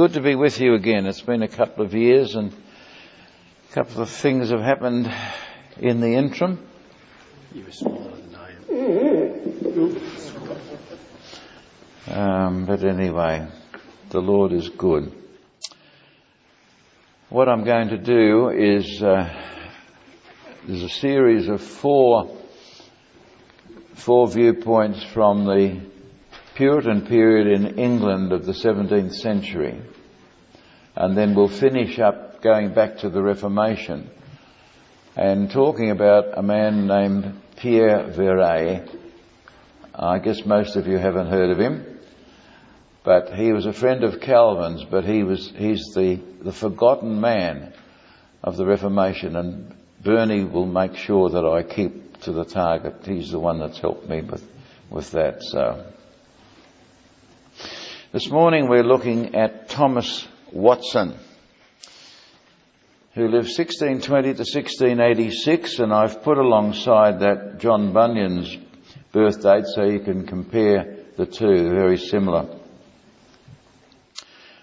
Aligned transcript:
good 0.00 0.14
to 0.14 0.22
be 0.22 0.34
with 0.34 0.58
you 0.58 0.72
again. 0.72 1.04
It's 1.04 1.20
been 1.20 1.42
a 1.42 1.48
couple 1.48 1.84
of 1.84 1.92
years 1.92 2.34
and 2.34 2.54
a 2.54 3.72
couple 3.74 4.00
of 4.00 4.08
things 4.08 4.48
have 4.48 4.62
happened 4.62 5.12
in 5.76 6.00
the 6.00 6.14
interim. 6.14 6.66
You 7.52 7.66
were 7.66 7.70
smaller 7.70 8.16
than 8.16 8.34
I 8.34 8.50
am. 12.08 12.18
Um, 12.18 12.64
but 12.64 12.82
anyway, 12.82 13.46
the 14.08 14.20
Lord 14.20 14.54
is 14.54 14.70
good. 14.70 15.12
What 17.28 17.50
I'm 17.50 17.64
going 17.64 17.88
to 17.88 17.98
do 17.98 18.48
is 18.48 19.02
uh, 19.02 19.28
there's 20.66 20.82
a 20.82 20.88
series 20.88 21.46
of 21.46 21.60
four 21.60 22.38
four 23.92 24.28
viewpoints 24.28 25.04
from 25.04 25.44
the 25.44 25.78
Puritan 26.54 27.06
period 27.06 27.46
in 27.46 27.78
England 27.78 28.32
of 28.32 28.44
the 28.44 28.52
17th 28.52 29.14
century. 29.14 29.80
And 30.96 31.16
then 31.16 31.34
we'll 31.34 31.48
finish 31.48 31.98
up 31.98 32.42
going 32.42 32.74
back 32.74 32.98
to 32.98 33.10
the 33.10 33.22
Reformation 33.22 34.10
and 35.16 35.50
talking 35.50 35.90
about 35.90 36.38
a 36.38 36.42
man 36.42 36.86
named 36.86 37.40
Pierre 37.56 38.04
Viret. 38.10 38.88
I 39.94 40.18
guess 40.18 40.44
most 40.44 40.76
of 40.76 40.86
you 40.86 40.98
haven't 40.98 41.28
heard 41.28 41.50
of 41.50 41.58
him, 41.58 41.98
but 43.04 43.34
he 43.34 43.52
was 43.52 43.66
a 43.66 43.72
friend 43.72 44.04
of 44.04 44.20
Calvin's, 44.20 44.84
but 44.84 45.04
he 45.04 45.22
was, 45.22 45.52
he's 45.56 45.84
the, 45.94 46.20
the 46.42 46.52
forgotten 46.52 47.20
man 47.20 47.72
of 48.42 48.56
the 48.56 48.66
Reformation 48.66 49.36
and 49.36 49.74
Bernie 50.02 50.44
will 50.44 50.66
make 50.66 50.96
sure 50.96 51.28
that 51.28 51.44
I 51.44 51.62
keep 51.62 52.20
to 52.22 52.32
the 52.32 52.44
target. 52.44 52.96
He's 53.04 53.30
the 53.30 53.38
one 53.38 53.58
that's 53.58 53.78
helped 53.78 54.08
me 54.08 54.22
with, 54.22 54.48
with 54.88 55.10
that, 55.12 55.42
so. 55.42 55.84
This 58.12 58.28
morning 58.28 58.68
we're 58.68 58.82
looking 58.82 59.36
at 59.36 59.68
Thomas 59.68 60.26
Watson, 60.50 61.14
who 63.14 63.28
lived 63.28 63.56
1620 63.56 64.22
to 64.22 64.38
1686, 64.40 65.78
and 65.78 65.92
I've 65.92 66.20
put 66.20 66.36
alongside 66.36 67.20
that 67.20 67.58
John 67.60 67.92
Bunyan's 67.92 68.58
birth 69.12 69.44
date 69.44 69.66
so 69.66 69.84
you 69.84 70.00
can 70.00 70.26
compare 70.26 71.04
the 71.16 71.24
two, 71.24 71.70
very 71.70 71.98
similar. 71.98 72.48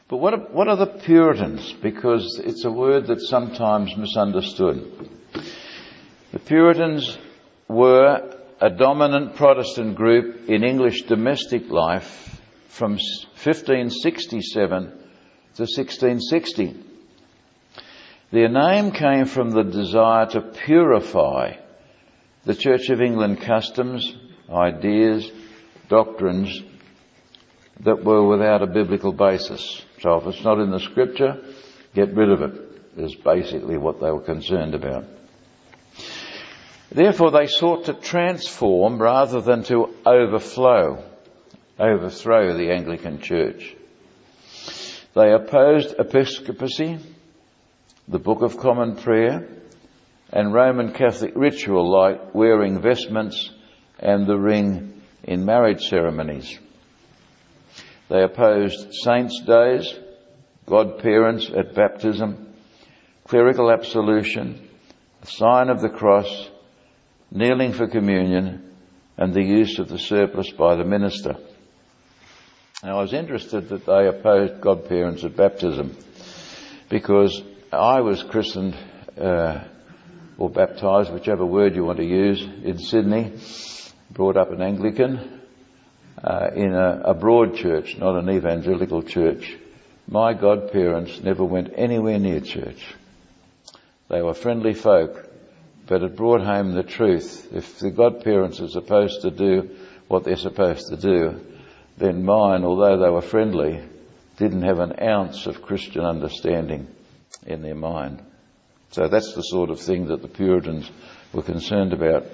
But 0.09 0.17
what 0.17 0.53
what 0.53 0.67
are 0.67 0.75
the 0.75 0.85
Puritans? 0.85 1.71
Because 1.71 2.41
it's 2.43 2.65
a 2.65 2.69
word 2.69 3.07
that's 3.07 3.29
sometimes 3.29 3.95
misunderstood. 3.95 5.09
The 6.33 6.39
Puritans 6.39 7.17
were 7.69 8.29
a 8.59 8.69
dominant 8.69 9.37
Protestant 9.37 9.95
group 9.95 10.49
in 10.49 10.65
English 10.65 11.03
domestic 11.03 11.69
life 11.69 12.36
from 12.67 12.91
1567 12.91 14.83
to 15.55 15.63
1660. 15.63 16.75
Their 18.31 18.49
name 18.49 18.91
came 18.91 19.25
from 19.25 19.51
the 19.51 19.63
desire 19.63 20.25
to 20.27 20.41
purify 20.41 21.55
the 22.43 22.55
Church 22.55 22.89
of 22.89 23.01
England 23.01 23.41
customs, 23.41 24.15
ideas, 24.49 25.31
doctrines 25.89 26.61
that 27.81 28.03
were 28.03 28.27
without 28.27 28.61
a 28.61 28.67
biblical 28.67 29.13
basis. 29.13 29.83
So 30.01 30.15
if 30.17 30.27
it's 30.27 30.43
not 30.43 30.59
in 30.59 30.71
the 30.71 30.79
scripture, 30.79 31.43
get 31.93 32.13
rid 32.13 32.29
of 32.29 32.41
it, 32.41 32.81
is 32.97 33.15
basically 33.15 33.77
what 33.77 33.99
they 34.01 34.11
were 34.11 34.21
concerned 34.21 34.75
about. 34.75 35.05
Therefore 36.91 37.31
they 37.31 37.47
sought 37.47 37.85
to 37.85 37.93
transform 37.93 39.01
rather 39.01 39.41
than 39.41 39.63
to 39.63 39.93
overflow 40.05 41.03
overthrow 41.79 42.57
the 42.57 42.71
Anglican 42.71 43.19
Church. 43.19 43.75
They 45.13 45.31
opposed 45.31 45.95
episcopacy, 45.97 46.99
the 48.07 48.19
Book 48.19 48.41
of 48.41 48.57
Common 48.57 48.95
Prayer, 48.95 49.47
and 50.31 50.53
Roman 50.53 50.93
Catholic 50.93 51.33
ritual 51.35 51.89
like 51.89 52.33
wearing 52.33 52.81
vestments 52.81 53.51
and 53.99 54.27
the 54.27 54.37
ring 54.37 55.01
in 55.23 55.45
marriage 55.45 55.87
ceremonies. 55.87 56.59
They 58.09 58.23
opposed 58.23 58.93
saints' 59.03 59.41
days, 59.41 59.93
godparents 60.65 61.49
at 61.49 61.75
baptism, 61.75 62.53
clerical 63.25 63.71
absolution, 63.71 64.69
the 65.21 65.27
sign 65.27 65.69
of 65.69 65.81
the 65.81 65.89
cross, 65.89 66.49
kneeling 67.31 67.73
for 67.73 67.87
communion, 67.87 68.73
and 69.17 69.33
the 69.33 69.43
use 69.43 69.79
of 69.79 69.89
the 69.89 69.99
surplice 69.99 70.51
by 70.51 70.75
the 70.75 70.85
minister. 70.85 71.35
Now 72.83 72.99
I 72.99 73.01
was 73.01 73.13
interested 73.13 73.69
that 73.69 73.87
they 73.87 74.07
opposed 74.07 74.61
godparents 74.61 75.23
at 75.23 75.35
baptism 75.35 75.97
because 76.89 77.41
I 77.73 78.01
was 78.01 78.21
christened 78.21 78.77
uh, 79.19 79.63
or 80.37 80.51
baptised, 80.51 81.11
whichever 81.11 81.43
word 81.43 81.75
you 81.75 81.83
want 81.83 81.97
to 81.97 82.05
use, 82.05 82.39
in 82.39 82.77
Sydney, 82.77 83.33
brought 84.11 84.37
up 84.37 84.51
an 84.51 84.61
Anglican 84.61 85.41
uh, 86.23 86.51
in 86.55 86.75
a, 86.75 87.01
a 87.05 87.13
broad 87.15 87.55
church, 87.55 87.97
not 87.97 88.15
an 88.15 88.29
evangelical 88.29 89.01
church. 89.01 89.57
My 90.07 90.35
godparents 90.35 91.19
never 91.23 91.43
went 91.43 91.73
anywhere 91.75 92.19
near 92.19 92.41
church. 92.41 92.93
They 94.07 94.21
were 94.21 94.35
friendly 94.35 94.75
folk, 94.75 95.27
but 95.87 96.03
it 96.03 96.15
brought 96.15 96.41
home 96.41 96.75
the 96.75 96.83
truth. 96.83 97.51
If 97.51 97.79
the 97.79 97.89
godparents 97.89 98.61
are 98.61 98.69
supposed 98.69 99.23
to 99.23 99.31
do 99.31 99.75
what 100.07 100.25
they're 100.25 100.35
supposed 100.35 100.89
to 100.89 100.95
do, 100.95 101.41
then 101.97 102.23
mine, 102.23 102.63
although 102.63 102.97
they 102.97 103.09
were 103.09 103.21
friendly, 103.21 103.81
didn't 104.37 104.61
have 104.61 104.79
an 104.79 105.01
ounce 105.01 105.47
of 105.47 105.63
Christian 105.63 106.05
understanding 106.05 106.87
in 107.45 107.61
their 107.61 107.75
mind. 107.75 108.21
So 108.91 109.07
that's 109.07 109.33
the 109.33 109.41
sort 109.41 109.69
of 109.69 109.79
thing 109.79 110.07
that 110.07 110.21
the 110.21 110.27
Puritans 110.27 110.89
were 111.33 111.41
concerned 111.41 111.93
about. 111.93 112.25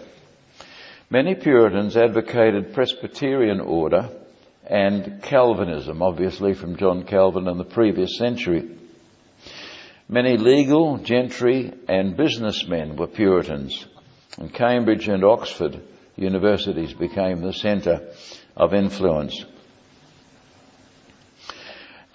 Many 1.10 1.36
Puritans 1.36 1.96
advocated 1.96 2.74
Presbyterian 2.74 3.60
order 3.60 4.10
and 4.66 5.22
Calvinism, 5.22 6.02
obviously 6.02 6.54
from 6.54 6.78
John 6.78 7.06
Calvin 7.06 7.48
in 7.48 7.58
the 7.58 7.64
previous 7.64 8.18
century. 8.18 8.78
Many 10.10 10.38
legal, 10.38 10.98
gentry 10.98 11.74
and 11.88 12.18
businessmen 12.18 12.96
were 12.98 13.08
Puritans, 13.08 13.86
and 14.38 14.54
Cambridge 14.54 15.08
and 15.08 15.24
Oxford 15.24 15.82
universities 16.16 16.94
became 16.94 17.42
the 17.42 17.54
centre 17.54 18.12
of 18.56 18.74
influence. 18.74 19.46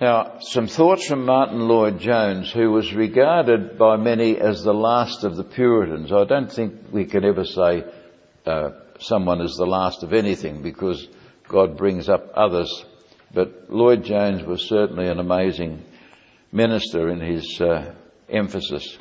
Now, 0.00 0.38
some 0.38 0.68
thoughts 0.68 1.08
from 1.08 1.24
Martin 1.24 1.66
Lloyd-Jones, 1.66 2.52
who 2.52 2.70
was 2.70 2.94
regarded 2.94 3.76
by 3.76 3.96
many 3.96 4.38
as 4.38 4.62
the 4.62 4.72
last 4.72 5.24
of 5.24 5.34
the 5.34 5.42
Puritans. 5.42 6.12
I 6.12 6.22
don't 6.22 6.52
think 6.52 6.92
we 6.92 7.04
can 7.04 7.24
ever 7.24 7.44
say 7.44 7.82
uh, 8.46 8.70
someone 9.00 9.40
is 9.40 9.56
the 9.56 9.66
last 9.66 10.04
of 10.04 10.12
anything 10.12 10.62
because 10.62 11.08
God 11.48 11.76
brings 11.76 12.08
up 12.08 12.30
others. 12.34 12.84
But 13.34 13.72
Lloyd-Jones 13.72 14.44
was 14.44 14.68
certainly 14.68 15.08
an 15.08 15.18
amazing 15.18 15.84
minister 16.52 17.08
in 17.08 17.20
his 17.20 17.60
uh, 17.60 17.92
emphasis. 18.28 18.98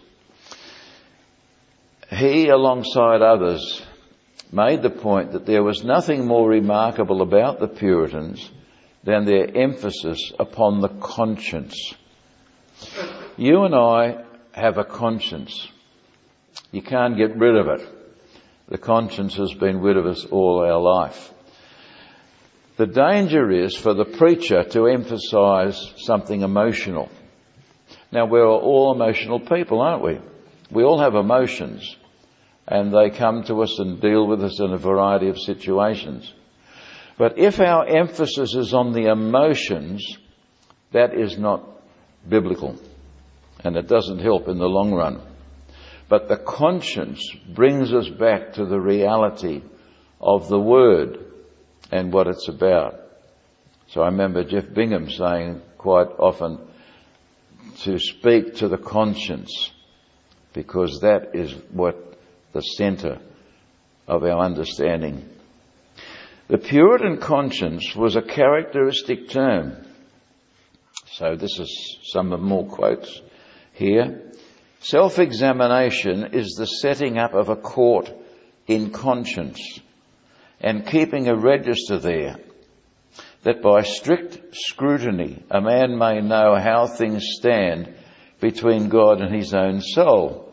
He, 2.10 2.50
alongside 2.50 3.22
others, 3.22 3.84
made 4.52 4.82
the 4.82 4.90
point 4.90 5.34
that 5.34 5.46
there 5.46 5.62
was 5.62 5.84
nothing 5.84 6.26
more 6.26 6.50
remarkable 6.50 7.22
about 7.22 7.60
the 7.60 7.68
Puritans 7.68 8.50
than 9.08 9.24
their 9.24 9.48
emphasis 9.56 10.34
upon 10.38 10.82
the 10.82 10.90
conscience. 10.90 11.96
You 13.38 13.64
and 13.64 13.74
I 13.74 14.26
have 14.52 14.78
a 14.78 14.84
conscience. 14.84 15.70
You 16.74 16.82
can't 16.82 17.16
get 17.16 17.38
rid 17.38 17.56
of 17.56 17.68
it. 17.70 17.88
The 18.68 18.78
conscience 18.78 19.36
has 19.36 19.54
been 19.54 19.80
with 19.80 19.96
us 20.06 20.26
all 20.26 20.60
our 20.60 20.82
life. 20.82 21.32
The 22.76 22.86
danger 22.86 23.50
is 23.50 23.78
for 23.78 23.94
the 23.94 24.04
preacher 24.04 24.66
to 24.66 24.88
emphasize 24.88 25.94
something 25.96 26.42
emotional. 26.42 27.10
Now 28.12 28.26
we're 28.26 28.46
all 28.46 28.94
emotional 28.94 29.40
people, 29.40 29.80
aren't 29.80 30.04
we? 30.04 30.20
We 30.70 30.84
all 30.84 31.00
have 31.00 31.16
emotions 31.16 31.96
and 32.68 32.94
they 32.94 33.18
come 33.18 33.44
to 33.46 33.64
us 33.64 33.80
and 33.80 34.02
deal 34.02 34.28
with 34.28 34.44
us 34.44 34.60
in 34.60 34.74
a 34.74 34.78
variety 34.78 35.30
of 35.30 35.40
situations. 35.40 36.34
But 37.18 37.40
if 37.40 37.60
our 37.60 37.86
emphasis 37.86 38.54
is 38.54 38.74
on 38.74 38.94
the 38.94 39.08
emotions, 39.12 40.18
that 40.92 41.16
is 41.16 41.38
not 41.38 41.68
biblical. 42.28 42.80
And 43.64 43.76
it 43.76 43.88
doesn't 43.88 44.20
help 44.20 44.48
in 44.48 44.60
the 44.60 44.70
long 44.70 44.94
run. 44.94 45.22
But 46.10 46.28
the 46.28 46.38
conscience 46.38 47.28
brings 47.54 47.92
us 47.92 48.08
back 48.08 48.54
to 48.54 48.66
the 48.66 48.80
reality 48.80 49.62
of 50.22 50.48
the 50.48 50.60
Word 50.60 51.26
and 51.92 52.14
what 52.14 52.28
it's 52.28 52.48
about. 52.48 53.00
So 53.88 54.02
I 54.02 54.06
remember 54.06 54.44
Jeff 54.44 54.72
Bingham 54.74 55.10
saying 55.10 55.62
quite 55.78 56.08
often 56.20 56.60
to 57.80 57.98
speak 58.00 58.56
to 58.56 58.68
the 58.68 58.78
conscience 58.78 59.72
because 60.54 61.02
that 61.02 61.32
is 61.34 61.54
what 61.72 62.18
the 62.54 62.62
centre 62.62 63.20
of 64.08 64.24
our 64.24 64.40
understanding 64.40 65.28
the 66.48 66.58
Puritan 66.58 67.18
conscience 67.18 67.96
was 67.96 68.16
a 68.16 68.22
characteristic 68.22 69.30
term. 69.30 69.86
So 71.12 71.36
this 71.36 71.60
is 71.60 71.98
some 72.04 72.32
of 72.32 72.40
more 72.40 72.66
quotes 72.66 73.22
here. 73.74 74.32
Self-examination 74.80 76.34
is 76.34 76.56
the 76.58 76.68
setting 76.68 77.18
up 77.18 77.34
of 77.34 77.50
a 77.50 77.56
court 77.56 78.12
in 78.68 78.92
conscience 78.92 79.80
and 80.62 80.88
keeping 80.88 81.28
a 81.28 81.36
register 81.36 81.98
there 82.00 82.38
that 83.44 83.62
by 83.62 83.82
strict 83.82 84.56
scrutiny 84.56 85.44
a 85.50 85.62
man 85.62 85.98
may 85.98 86.22
know 86.22 86.56
how 86.56 86.88
things 86.88 87.24
stand 87.38 87.94
between 88.40 88.90
God 88.90 89.22
and 89.22 89.34
his 89.34 89.54
own 89.54 89.82
soul. 89.82 90.47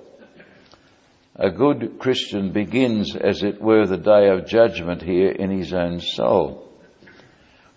A 1.36 1.50
good 1.50 1.98
Christian 1.98 2.52
begins, 2.52 3.16
as 3.16 3.42
it 3.42 3.60
were, 3.60 3.86
the 3.86 3.96
day 3.96 4.28
of 4.28 4.46
judgment 4.46 5.02
here 5.02 5.31
in 5.31 5.50
his 5.50 5.72
own 5.72 5.98
soul. 5.98 6.72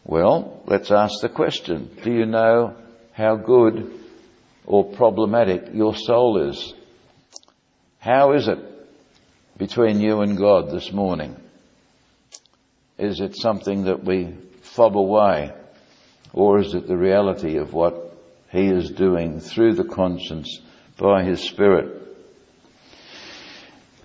Well, 0.06 0.62
let's 0.68 0.92
ask 0.92 1.22
the 1.22 1.30
question. 1.30 1.90
Do 2.04 2.12
you 2.12 2.28
know 2.28 2.76
how 3.14 3.36
good 3.36 4.00
or 4.66 4.84
problematic 4.84 5.74
your 5.74 5.96
soul 5.96 6.50
is? 6.50 6.74
How 8.00 8.34
is 8.34 8.48
it 8.48 8.60
between 9.58 10.02
you 10.02 10.22
and 10.22 10.38
God 10.38 10.70
this 10.70 10.92
morning? 10.92 11.36
Is 13.00 13.22
it 13.22 13.36
something 13.36 13.86
that 13.86 14.04
we 14.04 14.36
fob 14.62 14.96
away? 14.96 15.52
Or 16.32 16.60
is 16.60 16.76
it 16.76 16.88
the 16.88 16.98
reality 16.98 17.58
of 17.58 17.74
what 17.74 18.16
He 18.52 18.68
is 18.68 18.92
doing 18.92 19.40
through 19.40 19.74
the 19.74 19.84
conscience 19.84 20.62
by 20.96 21.24
His 21.24 21.42
Spirit? 21.42 22.07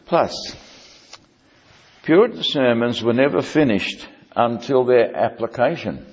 Plus, 0.07 0.57
Puritan 2.03 2.43
sermons 2.43 3.03
were 3.03 3.13
never 3.13 3.43
finished 3.43 4.09
until 4.35 4.85
their 4.85 5.17
application. 5.17 6.07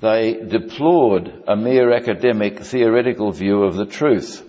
They 0.00 0.34
deplored 0.34 1.44
a 1.46 1.56
mere 1.56 1.92
academic 1.92 2.60
theoretical 2.60 3.32
view 3.32 3.62
of 3.62 3.76
the 3.76 3.86
truth. 3.86 4.42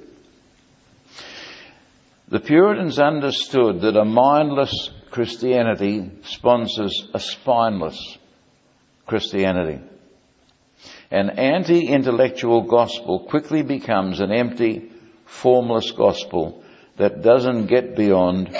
The 2.29 2.39
Puritans 2.39 2.99
understood 2.99 3.81
that 3.81 3.95
a 3.95 4.03
mindless 4.03 4.89
Christianity 5.11 6.11
sponsors 6.23 7.09
a 7.13 7.19
spineless 7.19 8.17
Christianity. 9.05 9.81
An 11.09 11.29
anti-intellectual 11.29 12.63
gospel 12.63 13.19
quickly 13.29 13.63
becomes 13.63 14.19
an 14.19 14.31
empty, 14.33 14.91
formless 15.25 15.91
gospel 15.91 16.63
that 16.97 17.21
doesn't 17.21 17.67
get 17.67 17.95
beyond 17.95 18.55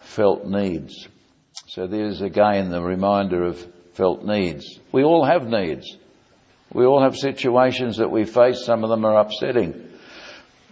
felt 0.00 0.46
needs. 0.46 1.08
So 1.68 1.86
there's 1.86 2.22
again 2.22 2.70
the 2.70 2.82
reminder 2.82 3.44
of 3.44 3.66
felt 3.94 4.24
needs. 4.24 4.78
We 4.92 5.02
all 5.02 5.24
have 5.24 5.46
needs. 5.46 5.96
We 6.72 6.84
all 6.84 7.02
have 7.02 7.16
situations 7.16 7.98
that 7.98 8.10
we 8.10 8.24
face. 8.24 8.64
Some 8.64 8.84
of 8.84 8.90
them 8.90 9.04
are 9.04 9.18
upsetting. 9.18 9.88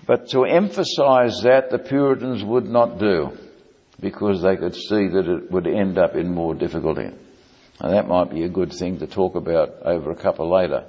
But 0.07 0.29
to 0.31 0.45
emphasize 0.45 1.41
that, 1.43 1.71
the 1.71 1.79
Puritans 1.79 2.45
would 2.45 2.67
not 2.67 2.99
do 2.99 3.39
because 4.01 4.43
they 4.43 4.57
could 4.57 4.75
see 4.75 5.09
that 5.09 5.27
it 5.27 5.51
would 5.51 5.67
end 5.67 5.99
up 5.99 6.15
in 6.15 6.35
more 6.35 6.55
difficulty. 6.55 7.11
And 7.81 7.93
that 7.93 8.07
might 8.07 8.31
be 8.31 8.45
a 8.45 8.49
good 8.49 8.73
thing 8.73 8.99
to 8.99 9.07
talk 9.07 9.35
about 9.35 9.83
over 9.83 10.11
a 10.11 10.17
couple 10.17 10.51
later, 10.51 10.85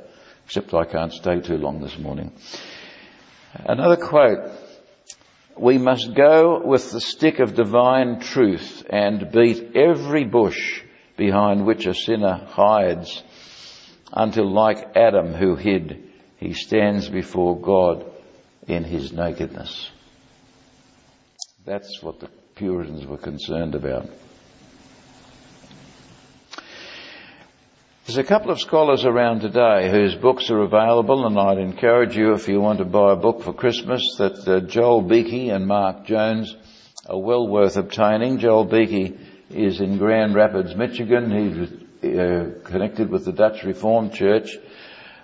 except 0.46 0.74
I 0.74 0.86
can't 0.86 1.14
stay 1.14 1.40
too 1.40 1.58
long 1.58 1.82
this 1.82 1.98
morning. 1.98 2.32
Another 3.54 3.96
quote. 3.96 4.52
We 5.58 5.78
must 5.78 6.14
go 6.14 6.62
with 6.64 6.92
the 6.92 7.00
stick 7.00 7.40
of 7.40 7.56
divine 7.56 8.20
truth 8.20 8.86
and 8.90 9.32
beat 9.32 9.76
every 9.76 10.26
bush 10.26 10.82
behind 11.16 11.66
which 11.66 11.86
a 11.86 11.94
sinner 11.94 12.46
hides 12.48 13.24
until 14.12 14.52
like 14.52 14.96
Adam 14.96 15.34
who 15.34 15.56
hid, 15.56 16.12
he 16.38 16.54
stands 16.54 17.10
before 17.10 17.60
God 17.60 18.06
in 18.68 18.84
his 18.84 19.14
nakedness. 19.14 19.92
That's 21.66 22.02
what 22.02 22.20
the 22.20 22.30
Puritans 22.56 23.06
were 23.06 23.18
concerned 23.18 23.76
about. 23.76 24.10
There's 28.06 28.20
a 28.20 28.24
couple 28.24 28.52
of 28.52 28.60
scholars 28.60 29.04
around 29.04 29.40
today 29.40 29.90
whose 29.90 30.14
books 30.14 30.52
are 30.52 30.62
available, 30.62 31.26
and 31.26 31.40
I'd 31.40 31.58
encourage 31.58 32.16
you, 32.16 32.34
if 32.34 32.48
you 32.48 32.62
want 32.62 32.78
to 32.78 32.86
buy 32.86 33.14
a 33.14 33.16
book 33.16 33.42
for 33.42 33.52
Christmas, 33.52 34.04
that 34.20 34.48
uh, 34.48 34.60
Joel 34.60 35.02
Beeke 35.02 35.50
and 35.52 35.66
Mark 35.66 36.06
Jones 36.06 36.56
are 37.10 37.20
well 37.20 37.48
worth 37.48 37.78
obtaining. 37.78 38.38
Joel 38.38 38.66
Beeke 38.66 39.18
is 39.50 39.82
in 39.82 39.98
Grand 39.98 40.36
Rapids, 40.36 40.76
Michigan. 40.76 41.32
He's 41.32 42.14
uh, 42.14 42.60
connected 42.64 43.10
with 43.10 43.26
the 43.26 43.34
Dutch 43.34 43.64
Reformed 43.64 44.14
Church. 44.14 44.56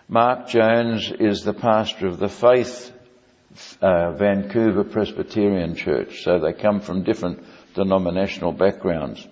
Mark 0.08 0.48
Jones 0.48 1.12
is 1.20 1.44
the 1.44 1.54
pastor 1.54 2.08
of 2.08 2.18
the 2.18 2.30
Faith 2.30 2.92
uh, 3.80 4.14
Vancouver 4.14 4.86
Presbyterian 4.86 5.76
Church. 5.76 6.24
So 6.24 6.40
they 6.40 6.54
come 6.54 6.80
from 6.80 7.04
different 7.04 7.44
denominational 7.76 8.54
backgrounds. 8.54 9.28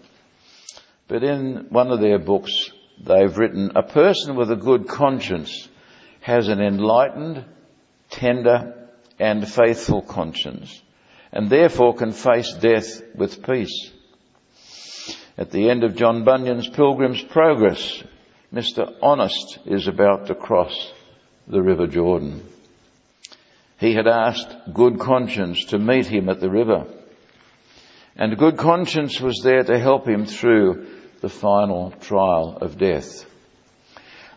But 1.08 1.24
in 1.24 1.66
one 1.72 1.90
of 1.90 2.00
their 2.00 2.20
books, 2.20 2.74
they've 3.04 3.38
written, 3.38 3.72
a 3.76 3.84
person 3.84 4.36
with 4.36 4.52
a 4.52 4.56
good 4.56 4.88
conscience 4.88 5.68
has 6.22 6.48
an 6.48 6.62
enlightened, 6.62 7.46
tender, 8.10 8.90
and 9.20 9.48
faithful 9.48 10.02
conscience, 10.02 10.82
and 11.32 11.50
therefore 11.50 11.96
can 11.96 12.12
face 12.12 12.54
death 12.54 13.02
with 13.16 13.46
peace. 13.46 13.92
At 15.38 15.52
the 15.52 15.70
end 15.70 15.84
of 15.84 15.96
John 15.96 16.24
Bunyan's 16.24 16.68
Pilgrim's 16.68 17.24
Progress, 17.24 18.04
Mr. 18.54 18.94
Honest 19.02 19.60
is 19.66 19.88
about 19.88 20.28
to 20.28 20.36
cross 20.36 20.92
the 21.48 21.62
River 21.62 21.88
Jordan. 21.88 22.44
He 23.80 23.94
had 23.94 24.08
asked 24.08 24.54
Good 24.74 25.00
Conscience 25.00 25.66
to 25.66 25.80
meet 25.80 26.08
him 26.08 26.28
at 26.30 26.42
the 26.42 26.50
river. 26.50 26.86
And 28.16 28.38
Good 28.38 28.58
Conscience 28.58 29.22
was 29.22 29.40
there 29.44 29.64
to 29.64 29.80
help 29.80 30.08
him 30.08 30.26
through 30.26 30.86
the 31.20 31.30
final 31.30 31.92
trial 31.92 32.58
of 32.62 32.78
death. 32.78 33.26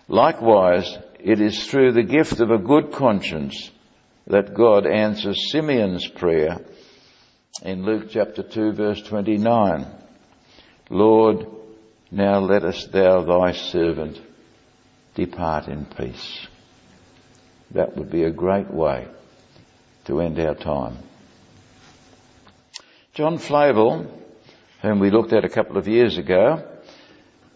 Likewise, 0.08 0.99
it 1.19 1.40
is 1.40 1.67
through 1.67 1.93
the 1.93 2.02
gift 2.02 2.40
of 2.40 2.50
a 2.50 2.58
good 2.58 2.93
conscience 2.93 3.70
that 4.26 4.55
God 4.55 4.87
answers 4.87 5.50
Simeon's 5.50 6.06
prayer 6.06 6.61
in 7.62 7.84
Luke 7.84 8.08
chapter 8.11 8.43
2 8.43 8.73
verse 8.73 9.02
29. 9.02 9.87
Lord, 10.90 11.46
now 12.11 12.40
lettest 12.40 12.93
thou 12.93 13.23
thy 13.23 13.52
servant 13.52 14.20
depart 15.14 15.69
in 15.69 15.87
peace. 15.87 16.46
That 17.70 17.96
would 17.96 18.10
be 18.10 18.24
a 18.24 18.31
great 18.31 18.70
way 18.70 19.06
to 20.05 20.20
end 20.20 20.39
our 20.39 20.55
time. 20.55 20.98
John 23.15 23.39
Flavel, 23.39 24.06
whom 24.82 24.98
we 24.98 25.10
looked 25.10 25.32
at 25.32 25.44
a 25.44 25.48
couple 25.48 25.77
of 25.77 25.89
years 25.89 26.19
ago, 26.19 26.71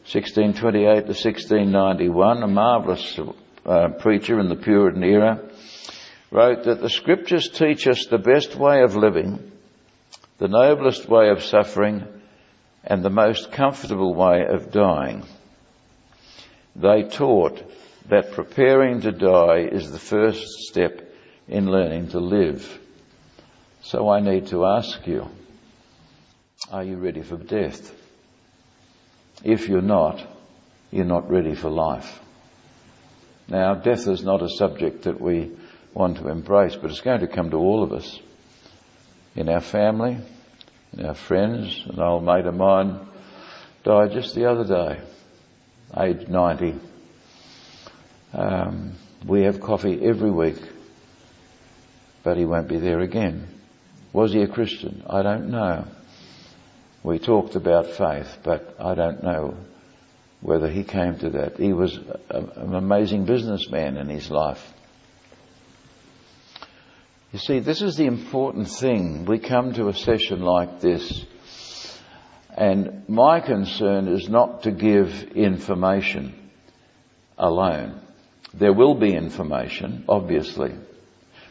1628 0.07 0.85
to 0.85 1.07
1691, 1.09 2.45
a 2.45 2.47
marvellous 2.47 3.19
uh, 3.65 3.89
preacher 3.99 4.39
in 4.39 4.49
the 4.49 4.55
Puritan 4.55 5.03
era, 5.03 5.41
wrote 6.31 6.63
that 6.63 6.81
the 6.81 6.89
scriptures 6.89 7.49
teach 7.49 7.89
us 7.89 8.07
the 8.07 8.17
best 8.17 8.55
way 8.55 8.83
of 8.83 8.95
living, 8.95 9.51
the 10.39 10.47
noblest 10.47 11.09
way 11.09 11.29
of 11.29 11.43
suffering, 11.43 12.07
and 12.85 13.03
the 13.03 13.11
most 13.11 13.51
comfortable 13.51 14.15
way 14.15 14.45
of 14.49 14.71
dying. 14.71 15.25
They 16.77 17.03
taught 17.03 17.61
that 18.09 18.31
preparing 18.31 19.01
to 19.01 19.11
die 19.11 19.67
is 19.73 19.91
the 19.91 19.99
first 19.99 20.47
step 20.69 21.03
in 21.49 21.67
learning 21.67 22.11
to 22.11 22.21
live. 22.21 22.79
So 23.83 24.09
I 24.09 24.21
need 24.21 24.47
to 24.49 24.67
ask 24.67 25.05
you, 25.05 25.27
are 26.71 26.85
you 26.85 26.97
ready 26.97 27.23
for 27.23 27.37
death? 27.37 28.06
If 29.45 29.69
you're 29.69 29.83
not, 29.83 30.25
you're 30.91 31.05
not 31.05 31.31
ready 31.31 31.55
for 31.55 31.71
life. 31.71 32.21
Now, 33.49 33.75
death 33.75 34.09
is 34.09 34.25
not 34.25 34.43
a 34.43 34.49
subject 34.49 35.03
that 35.03 35.21
we 35.21 35.53
want 35.95 36.19
to 36.19 36.29
embrace, 36.29 36.77
but 36.77 36.91
it's 36.91 37.01
going 37.01 37.21
to 37.21 37.29
come 37.29 37.51
to 37.51 37.57
all 37.57 37.83
of 37.83 37.93
us. 37.93 38.21
In 39.35 39.49
our 39.49 39.61
family, 39.61 40.19
in 40.97 41.07
our 41.07 41.15
friends, 41.15 41.85
an 41.87 42.01
old 42.01 42.25
mate 42.25 42.47
of 42.47 42.55
mine 42.55 43.01
died 43.85 44.13
just 44.13 44.35
the 44.35 44.51
other 44.51 44.65
day, 44.65 45.01
age 45.97 46.27
90. 46.27 46.75
Um, 48.33 48.93
we 49.27 49.43
have 49.43 49.61
coffee 49.61 50.01
every 50.03 50.31
week, 50.31 50.61
but 52.23 52.37
he 52.37 52.45
won't 52.45 52.69
be 52.69 52.79
there 52.79 53.01
again. 53.01 53.47
Was 54.13 54.33
he 54.33 54.43
a 54.43 54.49
Christian? 54.49 55.03
I 55.09 55.23
don't 55.23 55.51
know. 55.51 55.87
We 57.07 57.21
talked 57.21 57.55
about 57.55 57.87
faith, 57.87 58.39
but 58.43 58.75
I 58.81 58.97
don't 58.97 59.23
know 59.23 59.55
whether 60.41 60.69
he 60.69 60.83
came 60.83 61.17
to 61.21 61.31
that. 61.31 61.57
He 61.57 61.73
was 61.73 61.97
a, 61.97 62.39
an 62.39 62.75
amazing 62.75 63.27
businessman 63.27 63.97
in 63.97 64.09
his 64.09 64.29
life. 64.29 64.61
You 67.33 67.39
see, 67.39 67.61
this 67.61 67.81
is 67.81 67.95
the 67.95 68.07
important 68.07 68.69
thing. 68.69 69.25
We 69.25 69.39
come 69.39 69.73
to 69.75 69.87
a 69.87 69.95
session 69.95 70.41
like 70.41 70.81
this, 70.81 71.25
and 72.57 73.09
my 73.09 73.39
concern 73.39 74.09
is 74.09 74.29
not 74.29 74.65
to 74.65 74.73
give 74.73 75.31
information 75.37 76.35
alone, 77.39 78.01
There 78.53 78.73
will 78.73 78.97
be 78.97 79.15
information, 79.15 80.07
obviously. 80.09 80.73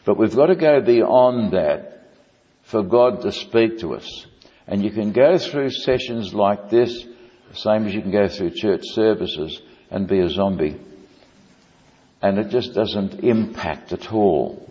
But 0.04 0.18
we've 0.18 0.36
got 0.36 0.48
to 0.48 0.56
go 0.56 0.82
beyond 0.82 1.54
that 1.54 2.10
for 2.64 2.82
God 2.82 3.22
to 3.22 3.32
speak 3.32 3.78
to 3.78 3.94
us. 3.94 4.26
And 4.66 4.84
you 4.84 4.90
can 4.90 5.12
go 5.12 5.38
through 5.38 5.70
sessions 5.70 6.34
like 6.34 6.70
this, 6.70 7.06
same 7.54 7.86
as 7.86 7.94
you 7.94 8.02
can 8.02 8.10
go 8.10 8.28
through 8.28 8.50
church 8.50 8.82
services 8.84 9.60
and 9.90 10.08
be 10.08 10.20
a 10.20 10.28
zombie. 10.28 10.80
And 12.20 12.38
it 12.38 12.48
just 12.48 12.74
doesn't 12.74 13.20
impact 13.22 13.92
at 13.92 14.12
all. 14.12 14.68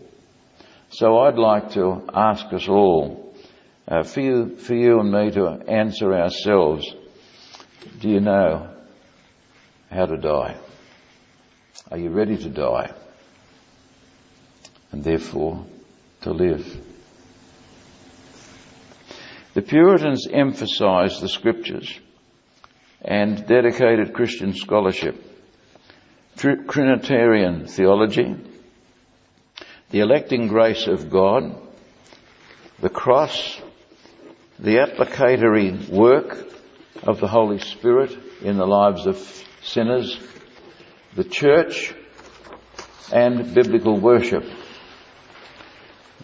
So 0.90 1.20
I'd 1.20 1.38
like 1.38 1.72
to 1.72 2.08
ask 2.14 2.46
us 2.54 2.68
all, 2.68 3.34
uh, 3.88 4.04
for 4.04 4.20
you, 4.20 4.58
for 4.58 4.76
you 4.76 5.00
and 5.00 5.12
me 5.12 5.32
to 5.32 5.48
answer 5.68 6.14
ourselves, 6.14 6.94
do 8.00 8.10
you 8.10 8.20
know 8.20 8.70
how 9.90 10.06
to 10.06 10.18
die? 10.18 10.58
Are 11.92 11.98
you 11.98 12.10
ready 12.10 12.38
to 12.38 12.50
die? 12.50 12.92
And 14.92 15.04
therefore 15.04 15.66
to 16.22 16.32
live. 16.32 16.85
The 19.56 19.62
Puritans 19.62 20.28
emphasized 20.30 21.22
the 21.22 21.30
scriptures 21.30 21.98
and 23.02 23.48
dedicated 23.48 24.12
Christian 24.12 24.54
scholarship, 24.54 25.16
Trinitarian 26.36 27.66
theology, 27.66 28.36
the 29.92 30.02
electing 30.02 30.50
grace 30.50 30.88
of 30.88 31.10
God, 31.10 31.56
the 32.82 32.90
cross, 32.90 33.62
the 34.60 34.80
applicatory 34.80 35.72
work 35.90 36.38
of 37.04 37.22
the 37.22 37.30
Holy 37.30 37.60
Spirit 37.60 38.12
in 38.42 38.58
the 38.58 38.68
lives 38.68 39.08
of 39.08 39.18
sinners, 39.64 40.20
the 41.16 41.24
church, 41.24 41.96
and 43.14 43.56
biblical 43.56 43.98
worship. 43.98 44.44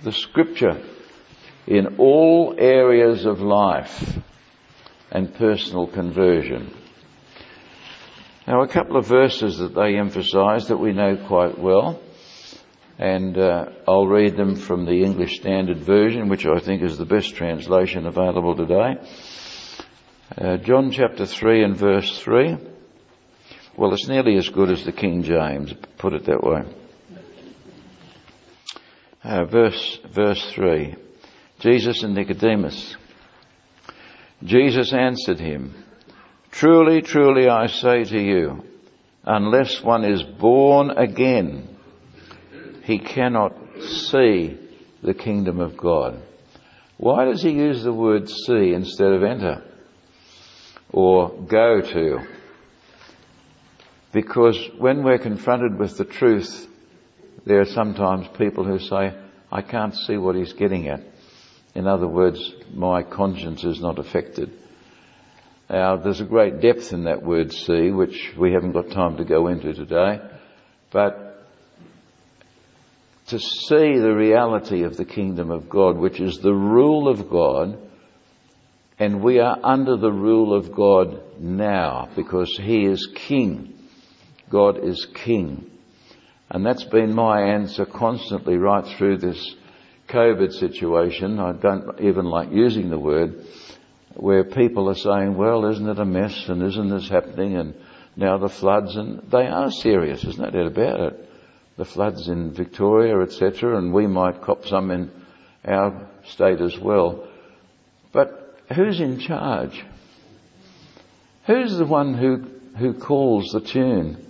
The 0.03 0.11
scripture 0.11 0.81
in 1.67 1.97
all 1.97 2.55
areas 2.57 3.25
of 3.25 3.39
life 3.39 4.17
and 5.11 5.33
personal 5.35 5.87
conversion. 5.87 6.73
Now, 8.47 8.63
a 8.63 8.67
couple 8.67 8.97
of 8.97 9.07
verses 9.07 9.59
that 9.59 9.75
they 9.75 9.97
emphasize 9.97 10.67
that 10.67 10.77
we 10.77 10.93
know 10.93 11.15
quite 11.27 11.59
well, 11.59 12.01
and 12.97 13.37
uh, 13.37 13.65
I'll 13.87 14.07
read 14.07 14.35
them 14.35 14.55
from 14.55 14.85
the 14.85 15.03
English 15.03 15.39
Standard 15.39 15.77
Version, 15.77 16.27
which 16.27 16.45
I 16.45 16.59
think 16.59 16.81
is 16.81 16.97
the 16.97 17.05
best 17.05 17.35
translation 17.35 18.07
available 18.07 18.55
today. 18.55 18.95
Uh, 20.37 20.57
John 20.57 20.91
chapter 20.91 21.25
3 21.25 21.63
and 21.63 21.77
verse 21.77 22.19
3. 22.19 22.57
Well, 23.77 23.93
it's 23.93 24.07
nearly 24.07 24.37
as 24.37 24.49
good 24.49 24.69
as 24.69 24.83
the 24.85 24.91
King 24.91 25.23
James, 25.23 25.73
put 25.97 26.13
it 26.13 26.25
that 26.25 26.43
way. 26.43 26.63
Uh, 29.23 29.45
verse, 29.45 29.99
verse 30.09 30.43
3. 30.51 30.95
Jesus 31.61 32.01
and 32.01 32.15
Nicodemus. 32.15 32.95
Jesus 34.43 34.93
answered 34.93 35.39
him, 35.39 35.75
Truly, 36.49 37.03
truly 37.03 37.47
I 37.47 37.67
say 37.67 38.03
to 38.03 38.19
you, 38.19 38.63
unless 39.23 39.81
one 39.81 40.03
is 40.03 40.23
born 40.23 40.89
again, 40.89 41.77
he 42.83 42.97
cannot 42.97 43.55
see 43.79 44.57
the 45.03 45.13
kingdom 45.13 45.59
of 45.59 45.77
God. 45.77 46.21
Why 46.97 47.25
does 47.25 47.43
he 47.43 47.51
use 47.51 47.83
the 47.83 47.93
word 47.93 48.27
see 48.27 48.73
instead 48.73 49.13
of 49.13 49.23
enter? 49.23 49.63
Or 50.91 51.29
go 51.29 51.81
to? 51.81 52.19
Because 54.11 54.57
when 54.77 55.03
we're 55.03 55.19
confronted 55.19 55.77
with 55.77 55.97
the 55.97 56.05
truth, 56.05 56.67
there 57.45 57.61
are 57.61 57.65
sometimes 57.65 58.27
people 58.37 58.65
who 58.65 58.79
say, 58.79 59.15
I 59.51 59.61
can't 59.61 59.95
see 59.95 60.17
what 60.17 60.35
he's 60.35 60.53
getting 60.53 60.87
at. 60.87 61.01
In 61.73 61.87
other 61.87 62.07
words, 62.07 62.53
my 62.73 63.03
conscience 63.03 63.63
is 63.63 63.79
not 63.79 63.97
affected. 63.97 64.51
Now, 65.69 65.95
there's 65.95 66.19
a 66.19 66.25
great 66.25 66.59
depth 66.59 66.91
in 66.91 67.05
that 67.05 67.23
word 67.23 67.53
see, 67.53 67.91
which 67.91 68.33
we 68.37 68.51
haven't 68.51 68.73
got 68.73 68.91
time 68.91 69.17
to 69.17 69.23
go 69.23 69.47
into 69.47 69.73
today, 69.73 70.19
but 70.91 71.47
to 73.27 73.39
see 73.39 73.97
the 73.97 74.13
reality 74.13 74.83
of 74.83 74.97
the 74.97 75.05
kingdom 75.05 75.49
of 75.49 75.69
God, 75.69 75.97
which 75.97 76.19
is 76.19 76.39
the 76.39 76.53
rule 76.53 77.07
of 77.07 77.29
God, 77.29 77.77
and 78.99 79.23
we 79.23 79.39
are 79.39 79.57
under 79.63 79.95
the 79.95 80.11
rule 80.11 80.53
of 80.53 80.75
God 80.75 81.21
now 81.39 82.09
because 82.17 82.59
He 82.61 82.83
is 82.85 83.07
King. 83.15 83.73
God 84.49 84.83
is 84.83 85.07
King. 85.13 85.71
And 86.49 86.65
that's 86.65 86.83
been 86.83 87.15
my 87.15 87.41
answer 87.53 87.85
constantly 87.85 88.57
right 88.57 88.85
through 88.85 89.19
this 89.19 89.55
COVID 90.11 90.51
situation, 90.53 91.39
I 91.39 91.53
don't 91.53 91.99
even 92.01 92.25
like 92.25 92.51
using 92.51 92.89
the 92.89 92.99
word, 92.99 93.45
where 94.15 94.43
people 94.43 94.89
are 94.89 94.95
saying, 94.95 95.37
well, 95.37 95.65
isn't 95.65 95.87
it 95.87 95.99
a 95.99 96.05
mess 96.05 96.49
and 96.49 96.61
isn't 96.61 96.89
this 96.89 97.07
happening 97.07 97.55
and 97.55 97.75
now 98.15 98.37
the 98.37 98.49
floods 98.49 98.97
and 98.97 99.21
they 99.31 99.47
are 99.47 99.71
serious, 99.71 100.21
there's 100.21 100.37
no 100.37 100.49
doubt 100.49 100.67
about 100.67 100.99
it. 100.99 101.29
The 101.77 101.85
floods 101.85 102.27
in 102.27 102.51
Victoria, 102.51 103.21
etc., 103.21 103.77
and 103.77 103.93
we 103.93 104.05
might 104.05 104.41
cop 104.41 104.65
some 104.65 104.91
in 104.91 105.09
our 105.65 106.07
state 106.25 106.59
as 106.59 106.77
well. 106.77 107.27
But 108.11 108.57
who's 108.75 108.99
in 108.99 109.19
charge? 109.19 109.81
Who's 111.47 111.77
the 111.77 111.85
one 111.85 112.13
who, 112.13 112.47
who 112.77 112.93
calls 112.93 113.51
the 113.53 113.61
tune? 113.61 114.25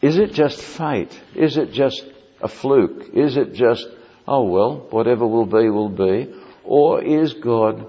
Is 0.00 0.16
it 0.18 0.32
just 0.32 0.60
fate? 0.60 1.20
Is 1.34 1.56
it 1.56 1.72
just 1.72 2.04
a 2.40 2.48
fluke? 2.48 3.10
Is 3.14 3.36
it 3.36 3.54
just 3.54 3.86
oh 4.26 4.44
well, 4.44 4.86
whatever 4.90 5.26
will 5.26 5.46
be, 5.46 5.68
will 5.68 5.88
be? 5.88 6.32
Or 6.64 7.02
is 7.02 7.34
God 7.34 7.86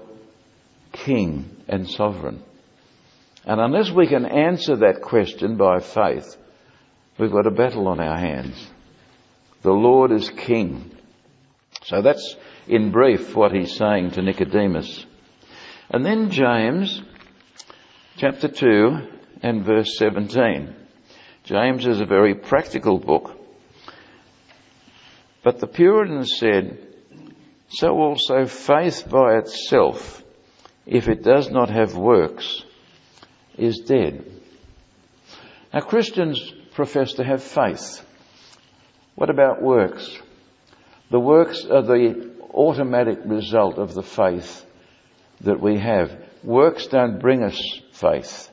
king 0.92 1.56
and 1.68 1.88
sovereign? 1.88 2.42
And 3.44 3.60
unless 3.60 3.90
we 3.90 4.06
can 4.06 4.24
answer 4.24 4.76
that 4.76 5.02
question 5.02 5.56
by 5.56 5.80
faith, 5.80 6.36
we've 7.18 7.32
got 7.32 7.46
a 7.46 7.50
battle 7.50 7.88
on 7.88 8.00
our 8.00 8.18
hands. 8.18 8.70
The 9.62 9.72
Lord 9.72 10.12
is 10.12 10.30
king. 10.30 10.90
So 11.84 12.02
that's 12.02 12.36
in 12.66 12.90
brief 12.90 13.34
what 13.34 13.52
he's 13.52 13.76
saying 13.76 14.12
to 14.12 14.22
Nicodemus. 14.22 15.06
And 15.90 16.04
then 16.04 16.30
James 16.30 17.02
chapter 18.16 18.48
2 18.48 19.08
and 19.42 19.64
verse 19.64 19.96
17. 19.98 20.74
James 21.44 21.86
is 21.86 22.00
a 22.00 22.06
very 22.06 22.34
practical 22.34 22.98
book. 22.98 23.33
But 25.44 25.60
the 25.60 25.66
Puritans 25.66 26.38
said, 26.38 26.78
so 27.68 27.90
also 27.98 28.46
faith 28.46 29.08
by 29.08 29.36
itself, 29.36 30.22
if 30.86 31.06
it 31.06 31.22
does 31.22 31.50
not 31.50 31.68
have 31.68 31.94
works, 31.94 32.64
is 33.58 33.80
dead. 33.80 34.24
Now 35.72 35.80
Christians 35.80 36.52
profess 36.72 37.14
to 37.14 37.24
have 37.24 37.42
faith. 37.42 38.02
What 39.16 39.28
about 39.28 39.62
works? 39.62 40.18
The 41.10 41.20
works 41.20 41.64
are 41.66 41.82
the 41.82 42.32
automatic 42.52 43.18
result 43.24 43.78
of 43.78 43.92
the 43.92 44.02
faith 44.02 44.64
that 45.42 45.60
we 45.60 45.78
have. 45.78 46.16
Works 46.42 46.86
don't 46.86 47.20
bring 47.20 47.42
us 47.42 47.60
faith. 47.92 48.50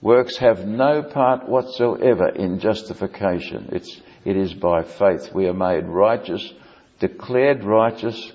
Works 0.00 0.36
have 0.36 0.64
no 0.64 1.02
part 1.02 1.48
whatsoever 1.48 2.28
in 2.28 2.60
justification. 2.60 3.70
It's 3.72 4.00
it 4.28 4.36
is 4.36 4.52
by 4.52 4.82
faith. 4.82 5.32
We 5.32 5.46
are 5.46 5.54
made 5.54 5.86
righteous, 5.86 6.52
declared 7.00 7.64
righteous 7.64 8.30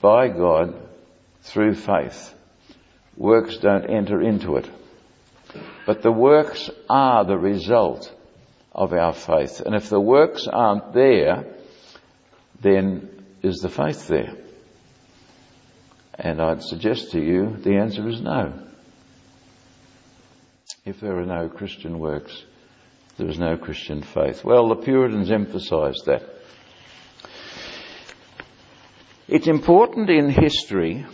by 0.00 0.26
God 0.26 0.74
through 1.42 1.76
faith. 1.76 2.34
Works 3.16 3.58
don't 3.58 3.88
enter 3.88 4.20
into 4.20 4.56
it. 4.56 4.68
But 5.86 6.02
the 6.02 6.10
works 6.10 6.70
are 6.88 7.24
the 7.24 7.38
result 7.38 8.12
of 8.72 8.92
our 8.92 9.12
faith. 9.12 9.60
And 9.60 9.76
if 9.76 9.88
the 9.88 10.00
works 10.00 10.48
aren't 10.48 10.92
there, 10.92 11.44
then 12.60 13.08
is 13.42 13.58
the 13.58 13.68
faith 13.68 14.08
there? 14.08 14.34
And 16.14 16.40
I'd 16.40 16.64
suggest 16.64 17.12
to 17.12 17.20
you 17.20 17.56
the 17.58 17.76
answer 17.76 18.08
is 18.08 18.20
no. 18.20 18.54
If 20.84 20.98
there 20.98 21.16
are 21.16 21.26
no 21.26 21.48
Christian 21.48 22.00
works, 22.00 22.44
there 23.20 23.28
is 23.28 23.38
no 23.38 23.58
Christian 23.58 24.00
faith. 24.00 24.42
Well, 24.46 24.70
the 24.70 24.76
Puritans 24.76 25.30
emphasised 25.30 26.06
that. 26.06 26.22
It's 29.28 29.46
important 29.46 30.08
in 30.08 30.30
history 30.30 31.04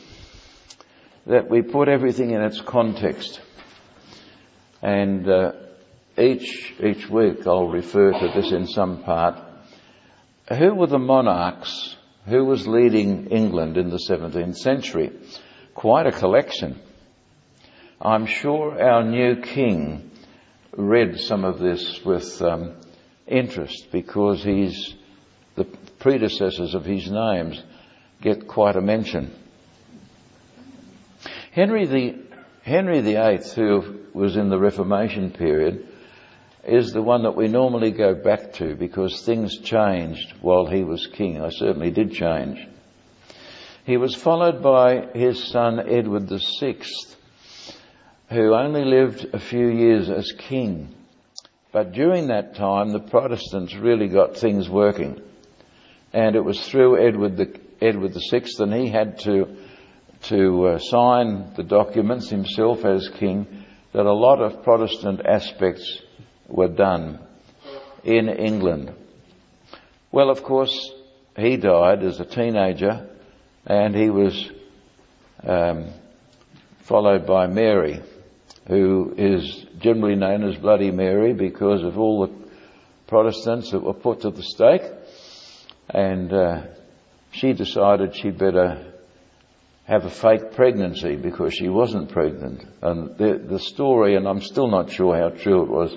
that 1.26 1.50
we 1.50 1.62
put 1.62 1.88
everything 1.88 2.30
in 2.30 2.42
its 2.42 2.60
context. 2.60 3.40
And 4.80 5.28
uh, 5.28 5.52
each 6.16 6.74
each 6.80 7.10
week 7.10 7.44
I'll 7.44 7.68
refer 7.68 8.12
to 8.12 8.32
this 8.36 8.52
in 8.52 8.68
some 8.68 9.02
part. 9.02 9.42
Who 10.56 10.76
were 10.76 10.86
the 10.86 11.00
monarchs? 11.00 11.96
Who 12.28 12.44
was 12.44 12.68
leading 12.68 13.30
England 13.30 13.76
in 13.76 13.90
the 13.90 14.00
17th 14.08 14.58
century? 14.58 15.10
Quite 15.74 16.06
a 16.06 16.12
collection. 16.12 16.78
I'm 18.00 18.26
sure 18.26 18.80
our 18.80 19.02
new 19.02 19.42
king 19.42 20.12
read 20.76 21.18
some 21.18 21.44
of 21.44 21.58
this 21.58 22.04
with 22.04 22.40
um, 22.42 22.74
interest 23.26 23.88
because 23.90 24.42
he's 24.42 24.94
the 25.54 25.64
predecessors 25.98 26.74
of 26.74 26.84
his 26.84 27.10
names 27.10 27.62
get 28.20 28.46
quite 28.46 28.76
a 28.76 28.80
mention. 28.80 29.34
Henry 31.52 31.86
the 31.86 32.26
Henry 32.62 33.00
VIII, 33.00 33.38
who 33.54 34.00
was 34.12 34.36
in 34.36 34.48
the 34.48 34.58
Reformation 34.58 35.30
period, 35.30 35.86
is 36.64 36.92
the 36.92 37.02
one 37.02 37.22
that 37.22 37.36
we 37.36 37.46
normally 37.46 37.92
go 37.92 38.12
back 38.14 38.52
to 38.54 38.74
because 38.74 39.22
things 39.22 39.58
changed 39.58 40.34
while 40.40 40.66
he 40.66 40.82
was 40.82 41.06
king. 41.06 41.40
I 41.40 41.50
certainly 41.50 41.92
did 41.92 42.12
change. 42.12 42.66
He 43.84 43.96
was 43.96 44.16
followed 44.16 44.64
by 44.64 45.06
his 45.14 45.44
son 45.44 45.78
Edward 45.78 46.28
VI, 46.28 46.76
who 48.30 48.54
only 48.54 48.84
lived 48.84 49.26
a 49.32 49.38
few 49.38 49.68
years 49.68 50.10
as 50.10 50.32
king. 50.32 50.94
But 51.72 51.92
during 51.92 52.28
that 52.28 52.54
time, 52.54 52.90
the 52.90 53.00
Protestants 53.00 53.74
really 53.74 54.08
got 54.08 54.36
things 54.36 54.68
working. 54.68 55.20
And 56.12 56.34
it 56.34 56.44
was 56.44 56.66
through 56.66 57.06
Edward, 57.06 57.36
the, 57.36 57.60
Edward 57.80 58.14
VI, 58.14 58.44
and 58.58 58.74
he 58.74 58.88
had 58.88 59.18
to, 59.20 59.56
to 60.24 60.66
uh, 60.66 60.78
sign 60.78 61.52
the 61.54 61.62
documents 61.62 62.30
himself 62.30 62.84
as 62.84 63.08
king, 63.08 63.64
that 63.92 64.06
a 64.06 64.12
lot 64.12 64.40
of 64.40 64.62
Protestant 64.62 65.20
aspects 65.24 66.00
were 66.48 66.68
done 66.68 67.20
in 68.02 68.28
England. 68.28 68.94
Well, 70.10 70.30
of 70.30 70.42
course, 70.42 70.92
he 71.36 71.56
died 71.56 72.02
as 72.02 72.18
a 72.20 72.24
teenager 72.24 73.08
and 73.66 73.94
he 73.94 74.10
was 74.10 74.50
um, 75.42 75.92
followed 76.80 77.26
by 77.26 77.46
Mary, 77.46 78.00
who 78.68 79.14
is 79.16 79.66
generally 79.78 80.16
known 80.16 80.44
as 80.44 80.56
Bloody 80.56 80.90
Mary 80.90 81.32
because 81.32 81.82
of 81.82 81.98
all 81.98 82.26
the 82.26 82.46
Protestants 83.06 83.70
that 83.70 83.82
were 83.82 83.94
put 83.94 84.22
to 84.22 84.30
the 84.30 84.42
stake. 84.42 84.82
And 85.88 86.32
uh, 86.32 86.62
she 87.30 87.52
decided 87.52 88.16
she'd 88.16 88.38
better 88.38 88.92
have 89.84 90.04
a 90.04 90.10
fake 90.10 90.52
pregnancy 90.52 91.14
because 91.14 91.54
she 91.54 91.68
wasn't 91.68 92.10
pregnant. 92.10 92.64
And 92.82 93.16
the, 93.16 93.40
the 93.48 93.60
story, 93.60 94.16
and 94.16 94.26
I'm 94.26 94.40
still 94.40 94.66
not 94.68 94.90
sure 94.90 95.16
how 95.16 95.28
true 95.28 95.62
it 95.62 95.70
was, 95.70 95.96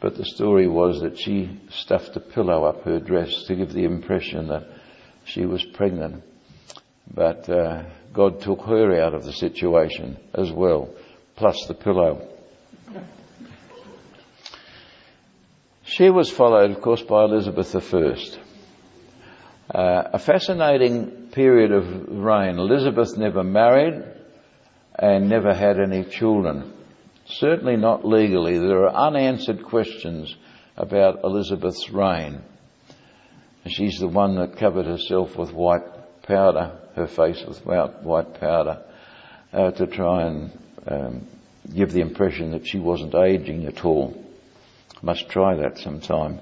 but 0.00 0.16
the 0.16 0.24
story 0.24 0.66
was 0.66 1.00
that 1.02 1.18
she 1.18 1.60
stuffed 1.70 2.16
a 2.16 2.20
pillow 2.20 2.64
up 2.64 2.82
her 2.82 2.98
dress 2.98 3.44
to 3.44 3.54
give 3.54 3.72
the 3.72 3.84
impression 3.84 4.48
that 4.48 4.66
she 5.24 5.46
was 5.46 5.64
pregnant. 5.64 6.24
But 7.12 7.48
uh, 7.48 7.84
God 8.12 8.40
took 8.40 8.62
her 8.62 9.00
out 9.00 9.14
of 9.14 9.24
the 9.24 9.32
situation 9.32 10.18
as 10.34 10.50
well, 10.50 10.90
plus 11.36 11.66
the 11.66 11.74
pillow. 11.74 12.28
She 15.84 16.10
was 16.10 16.30
followed, 16.30 16.70
of 16.70 16.80
course, 16.80 17.02
by 17.02 17.24
Elizabeth 17.24 17.74
I. 17.94 18.16
Uh, 19.70 20.08
a 20.12 20.18
fascinating 20.18 21.28
period 21.32 21.72
of 21.72 22.08
reign. 22.08 22.58
Elizabeth 22.58 23.16
never 23.16 23.42
married 23.42 24.02
and 24.98 25.28
never 25.28 25.54
had 25.54 25.80
any 25.80 26.04
children. 26.04 26.72
Certainly 27.26 27.76
not 27.76 28.04
legally. 28.04 28.58
There 28.58 28.86
are 28.86 29.08
unanswered 29.08 29.64
questions 29.64 30.34
about 30.76 31.24
Elizabeth's 31.24 31.90
reign. 31.90 32.42
She's 33.66 33.98
the 33.98 34.08
one 34.08 34.36
that 34.36 34.58
covered 34.58 34.86
herself 34.86 35.36
with 35.36 35.52
white 35.52 36.22
powder, 36.22 36.78
her 36.96 37.06
face 37.06 37.42
with 37.46 37.64
white 37.64 38.40
powder, 38.40 38.82
uh, 39.52 39.70
to 39.72 39.86
try 39.86 40.26
and 40.26 40.50
um, 40.86 41.26
give 41.74 41.92
the 41.92 42.00
impression 42.00 42.52
that 42.52 42.66
she 42.66 42.78
wasn't 42.78 43.14
aging 43.14 43.66
at 43.66 43.84
all. 43.84 44.20
Must 45.02 45.28
try 45.28 45.56
that 45.56 45.78
sometime. 45.78 46.40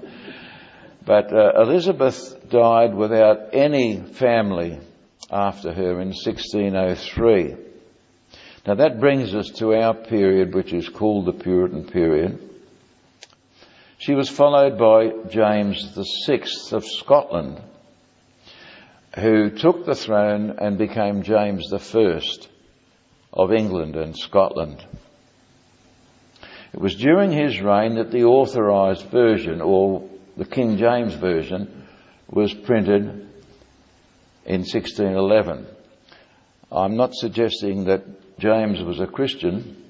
But 1.05 1.33
uh, 1.33 1.61
Elizabeth 1.61 2.49
died 2.49 2.93
without 2.93 3.53
any 3.53 3.97
family 3.97 4.79
after 5.29 5.73
her 5.73 5.99
in 5.99 6.09
1603. 6.09 7.55
Now 8.65 8.75
that 8.75 8.99
brings 8.99 9.35
us 9.35 9.49
to 9.57 9.73
our 9.73 9.93
period, 9.93 10.53
which 10.53 10.71
is 10.71 10.87
called 10.87 11.25
the 11.25 11.33
Puritan 11.33 11.85
period. 11.85 12.39
She 13.97 14.13
was 14.13 14.29
followed 14.29 14.77
by 14.77 15.29
James 15.29 15.93
VI 16.25 16.43
of 16.71 16.85
Scotland, 16.85 17.61
who 19.19 19.49
took 19.49 19.85
the 19.85 19.95
throne 19.95 20.57
and 20.59 20.77
became 20.77 21.23
James 21.23 21.71
I 21.73 21.79
of 23.33 23.51
England 23.51 23.95
and 23.95 24.15
Scotland. 24.15 24.85
It 26.73 26.79
was 26.79 26.95
during 26.95 27.31
his 27.31 27.61
reign 27.61 27.95
that 27.95 28.11
the 28.11 28.23
authorised 28.23 29.07
version, 29.09 29.61
or 29.61 30.07
the 30.37 30.45
King 30.45 30.77
James 30.77 31.13
Version, 31.13 31.85
was 32.29 32.53
printed 32.53 33.03
in 34.45 34.61
1611. 34.61 35.67
I'm 36.71 36.95
not 36.95 37.13
suggesting 37.13 37.85
that 37.85 38.39
James 38.39 38.81
was 38.81 38.99
a 38.99 39.07
Christian, 39.07 39.83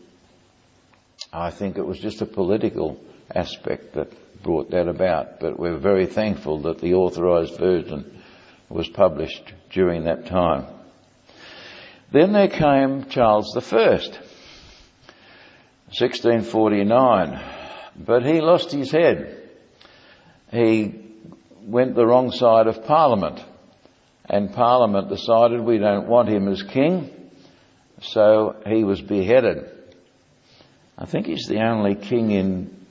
I 1.32 1.50
think 1.50 1.78
it 1.78 1.86
was 1.86 2.00
just 2.00 2.22
a 2.22 2.26
political 2.26 3.00
aspect 3.34 3.94
that 3.94 4.12
brought 4.44 4.72
that 4.72 4.88
about. 4.88 5.40
But 5.40 5.58
we're 5.58 5.78
very 5.78 6.06
thankful 6.06 6.62
that 6.64 6.80
the 6.80 6.94
authorized 6.94 7.58
version 7.58 8.22
was 8.70 8.88
published 8.90 9.54
during 9.72 10.04
that 10.04 10.28
time. 10.28 10.66
Then 12.14 12.32
there 12.32 12.48
came 12.48 13.06
Charles 13.10 13.58
I, 13.58 13.62
1649, 15.90 17.42
but 18.06 18.24
he 18.24 18.40
lost 18.40 18.72
his 18.72 18.92
head. 18.92 19.50
He 20.52 20.94
went 21.64 21.96
the 21.96 22.06
wrong 22.06 22.30
side 22.30 22.68
of 22.68 22.86
Parliament, 22.86 23.44
and 24.30 24.54
Parliament 24.54 25.10
decided 25.10 25.62
we 25.62 25.80
don't 25.80 26.08
want 26.08 26.30
him 26.30 26.48
as 26.48 26.62
king, 26.62 27.10
so 28.00 28.62
he 28.68 28.84
was 28.84 29.02
beheaded. 29.02 29.72
I 30.96 31.08
think 31.08 31.26
he's 31.26 31.48
the 31.48 31.64
only 31.68 31.96
king 31.96 32.30
in 32.30 32.86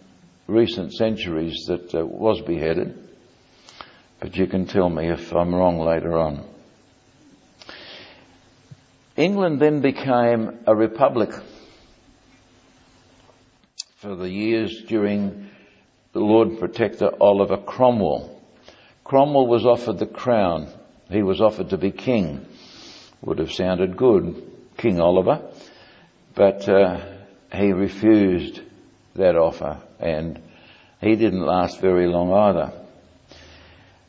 recent 0.48 0.94
centuries 0.94 1.66
that 1.68 1.94
uh, 1.94 2.04
was 2.04 2.40
beheaded, 2.40 2.98
but 4.18 4.34
you 4.34 4.48
can 4.48 4.66
tell 4.66 4.88
me 4.88 5.08
if 5.10 5.32
I'm 5.32 5.54
wrong 5.54 5.78
later 5.78 6.18
on. 6.18 6.51
England 9.16 9.60
then 9.60 9.80
became 9.80 10.60
a 10.66 10.74
republic 10.74 11.30
for 13.96 14.16
the 14.16 14.28
years 14.28 14.82
during 14.88 15.50
the 16.12 16.20
Lord 16.20 16.58
Protector 16.58 17.10
Oliver 17.20 17.58
Cromwell. 17.58 18.40
Cromwell 19.04 19.46
was 19.46 19.66
offered 19.66 19.98
the 19.98 20.06
crown. 20.06 20.68
He 21.10 21.22
was 21.22 21.40
offered 21.40 21.70
to 21.70 21.78
be 21.78 21.90
king. 21.90 22.46
Would 23.22 23.38
have 23.38 23.52
sounded 23.52 23.96
good. 23.96 24.50
King 24.76 25.00
Oliver, 25.00 25.40
but 26.34 26.68
uh, 26.68 27.00
he 27.54 27.72
refused 27.72 28.60
that 29.14 29.36
offer 29.36 29.80
and 30.00 30.40
he 31.00 31.14
didn't 31.14 31.44
last 31.44 31.80
very 31.80 32.06
long 32.06 32.32
either. 32.32 32.72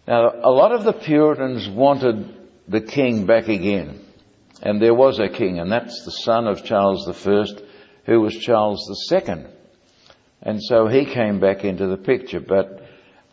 Now, 0.08 0.32
a 0.44 0.52
lot 0.52 0.72
of 0.72 0.84
the 0.84 0.94
Puritans 0.94 1.70
wanted 1.70 2.34
the 2.68 2.82
king 2.82 3.26
back 3.26 3.48
again, 3.50 4.00
and 4.64 4.82
there 4.82 4.94
was 4.94 5.20
a 5.20 5.28
king, 5.28 5.60
and 5.60 5.70
that's 5.70 6.06
the 6.06 6.12
son 6.12 6.48
of 6.48 6.64
Charles 6.64 7.06
I, 7.08 7.46
who 8.06 8.22
was 8.22 8.34
Charles 8.34 9.12
II. 9.12 9.44
And 10.42 10.64
so 10.64 10.88
he 10.88 11.06
came 11.06 11.42
back 11.42 11.66
into 11.66 11.88
the 11.88 11.98
picture, 11.98 12.40
but 12.40 12.82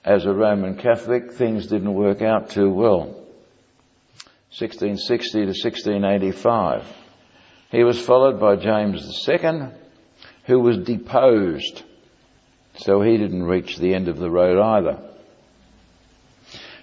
as 0.04 0.26
a 0.26 0.32
Roman 0.32 0.76
Catholic, 0.76 1.32
things 1.32 1.68
didn't 1.68 1.94
work 1.94 2.20
out 2.20 2.50
too 2.50 2.68
well. 2.68 3.16
1660 4.58 5.38
to 5.38 5.46
1685. 5.46 6.84
He 7.70 7.84
was 7.84 8.00
followed 8.00 8.40
by 8.40 8.56
James 8.56 9.28
II, 9.28 9.68
who 10.46 10.58
was 10.58 10.78
deposed. 10.78 11.84
So 12.74 13.02
he 13.02 13.16
didn't 13.18 13.44
reach 13.44 13.78
the 13.78 13.94
end 13.94 14.08
of 14.08 14.18
the 14.18 14.30
road 14.30 14.60
either. 14.60 14.98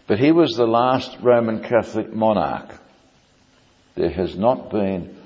But 0.07 0.19
he 0.19 0.31
was 0.31 0.55
the 0.55 0.67
last 0.67 1.17
Roman 1.21 1.61
Catholic 1.61 2.13
monarch. 2.13 2.73
There 3.97 4.11
has 4.11 4.37
not 4.37 4.69
been 4.69 5.17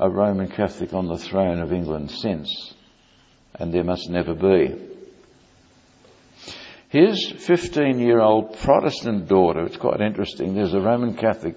a 0.00 0.08
Roman 0.08 0.48
Catholic 0.48 0.94
on 0.94 1.08
the 1.08 1.18
throne 1.18 1.60
of 1.60 1.74
England 1.74 2.10
since, 2.10 2.72
and 3.54 3.70
there 3.70 3.84
must 3.84 4.08
never 4.08 4.34
be. 4.34 4.74
His 6.88 7.30
15 7.30 7.98
year 7.98 8.20
old 8.20 8.58
Protestant 8.60 9.28
daughter, 9.28 9.66
it's 9.66 9.76
quite 9.76 10.00
interesting, 10.00 10.54
there's 10.54 10.72
a 10.72 10.80
Roman 10.80 11.14
Catholic 11.14 11.56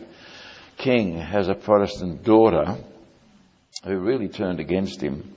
king 0.77 1.17
has 1.17 1.47
a 1.47 1.55
Protestant 1.55 2.23
daughter 2.23 2.75
who 3.85 3.97
really 3.97 4.27
turned 4.27 4.59
against 4.59 4.99
him. 4.99 5.33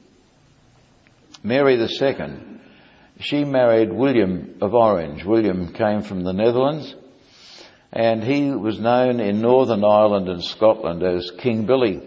Mary 1.45 1.77
II, 1.81 2.17
she 3.21 3.45
married 3.45 3.93
William 3.93 4.57
of 4.61 4.75
Orange. 4.75 5.25
William 5.25 5.73
came 5.73 6.03
from 6.03 6.25
the 6.25 6.33
Netherlands 6.33 6.97
and 7.95 8.25
he 8.25 8.51
was 8.51 8.81
known 8.81 9.21
in 9.21 9.41
Northern 9.41 9.85
Ireland 9.85 10.29
and 10.29 10.43
Scotland 10.43 11.05
as 11.05 11.31
King 11.39 11.65
Billy. 11.65 12.03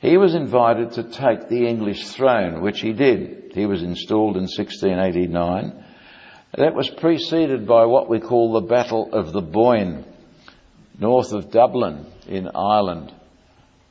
He 0.00 0.16
was 0.16 0.34
invited 0.34 0.92
to 0.92 1.02
take 1.02 1.48
the 1.48 1.66
English 1.68 2.08
throne, 2.08 2.62
which 2.62 2.80
he 2.80 2.94
did. 2.94 3.52
He 3.54 3.66
was 3.66 3.82
installed 3.82 4.36
in 4.36 4.44
1689. 4.44 5.84
That 6.56 6.74
was 6.74 6.88
preceded 6.88 7.66
by 7.66 7.84
what 7.84 8.08
we 8.08 8.20
call 8.20 8.52
the 8.52 8.66
Battle 8.66 9.10
of 9.12 9.34
the 9.34 9.42
Boyne, 9.42 10.06
north 10.98 11.34
of 11.34 11.50
Dublin 11.50 12.06
in 12.26 12.48
Ireland, 12.54 13.12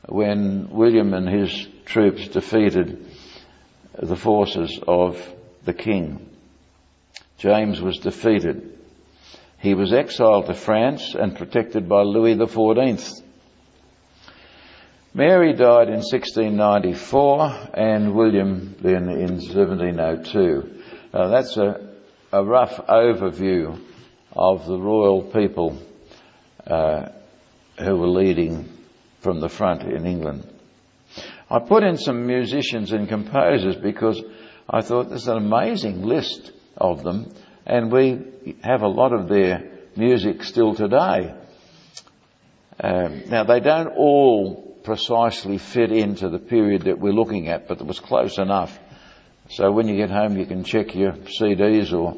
when 0.08 0.70
William 0.70 1.14
and 1.14 1.28
his 1.28 1.68
troops 1.84 2.26
defeated 2.26 3.06
the 3.96 4.16
forces 4.16 4.80
of 4.88 5.24
the 5.64 5.74
king. 5.74 6.28
James 7.38 7.80
was 7.80 7.98
defeated. 7.98 8.71
He 9.62 9.74
was 9.74 9.92
exiled 9.92 10.46
to 10.46 10.54
France 10.54 11.14
and 11.14 11.36
protected 11.36 11.88
by 11.88 12.02
Louis 12.02 12.34
XIV. 12.34 13.22
Mary 15.14 15.52
died 15.52 15.86
in 15.86 16.00
1694 16.02 17.68
and 17.72 18.12
William 18.12 18.74
then 18.80 19.08
in 19.08 19.38
1702. 19.38 20.82
Now 21.14 21.28
that's 21.28 21.56
a, 21.56 21.94
a 22.32 22.44
rough 22.44 22.76
overview 22.88 23.80
of 24.32 24.66
the 24.66 24.80
royal 24.80 25.22
people 25.22 25.80
uh, 26.66 27.10
who 27.78 27.96
were 27.98 28.08
leading 28.08 28.68
from 29.20 29.38
the 29.38 29.48
front 29.48 29.82
in 29.82 30.06
England. 30.06 30.44
I 31.48 31.60
put 31.60 31.84
in 31.84 31.98
some 31.98 32.26
musicians 32.26 32.90
and 32.90 33.08
composers 33.08 33.76
because 33.76 34.20
I 34.68 34.80
thought 34.80 35.08
there's 35.08 35.28
an 35.28 35.36
amazing 35.36 36.02
list 36.02 36.50
of 36.76 37.04
them 37.04 37.32
and 37.66 37.90
we 37.92 38.56
have 38.62 38.82
a 38.82 38.88
lot 38.88 39.12
of 39.12 39.28
their 39.28 39.70
music 39.96 40.42
still 40.42 40.74
today. 40.74 41.34
Um, 42.80 43.22
now 43.28 43.44
they 43.44 43.60
don't 43.60 43.88
all 43.88 44.78
precisely 44.82 45.58
fit 45.58 45.92
into 45.92 46.28
the 46.28 46.38
period 46.38 46.82
that 46.82 46.98
we're 46.98 47.12
looking 47.12 47.48
at, 47.48 47.68
but 47.68 47.80
it 47.80 47.86
was 47.86 48.00
close 48.00 48.38
enough. 48.38 48.78
So 49.50 49.70
when 49.70 49.86
you 49.86 49.96
get 49.96 50.10
home 50.10 50.36
you 50.36 50.46
can 50.46 50.64
check 50.64 50.94
your 50.94 51.12
CDs 51.12 51.92
or 51.92 52.16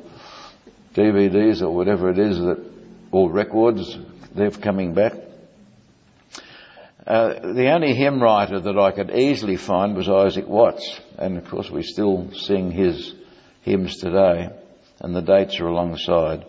DVDs 0.95 1.63
or 1.63 1.71
whatever 1.71 2.11
it 2.11 2.19
is 2.19 2.39
that, 2.39 2.65
or 3.11 3.31
records, 3.31 3.99
they're 4.35 4.51
coming 4.51 4.95
back. 4.95 5.15
Uh, 7.07 7.53
the 7.53 7.71
only 7.71 7.95
hymn 7.95 8.23
writer 8.23 8.59
that 8.61 8.79
I 8.79 8.91
could 8.93 9.11
easily 9.11 9.57
find 9.57 9.95
was 9.95 10.09
Isaac 10.09 10.49
Watts, 10.49 11.01
and 11.19 11.37
of 11.37 11.47
course 11.47 11.71
we 11.71 11.83
still 11.83 12.33
sing 12.33 12.71
his 12.71 13.13
hymns 13.61 13.97
today, 13.97 14.49
and 15.01 15.15
the 15.15 15.23
dates 15.23 15.59
are 15.61 15.67
alongside. 15.67 16.45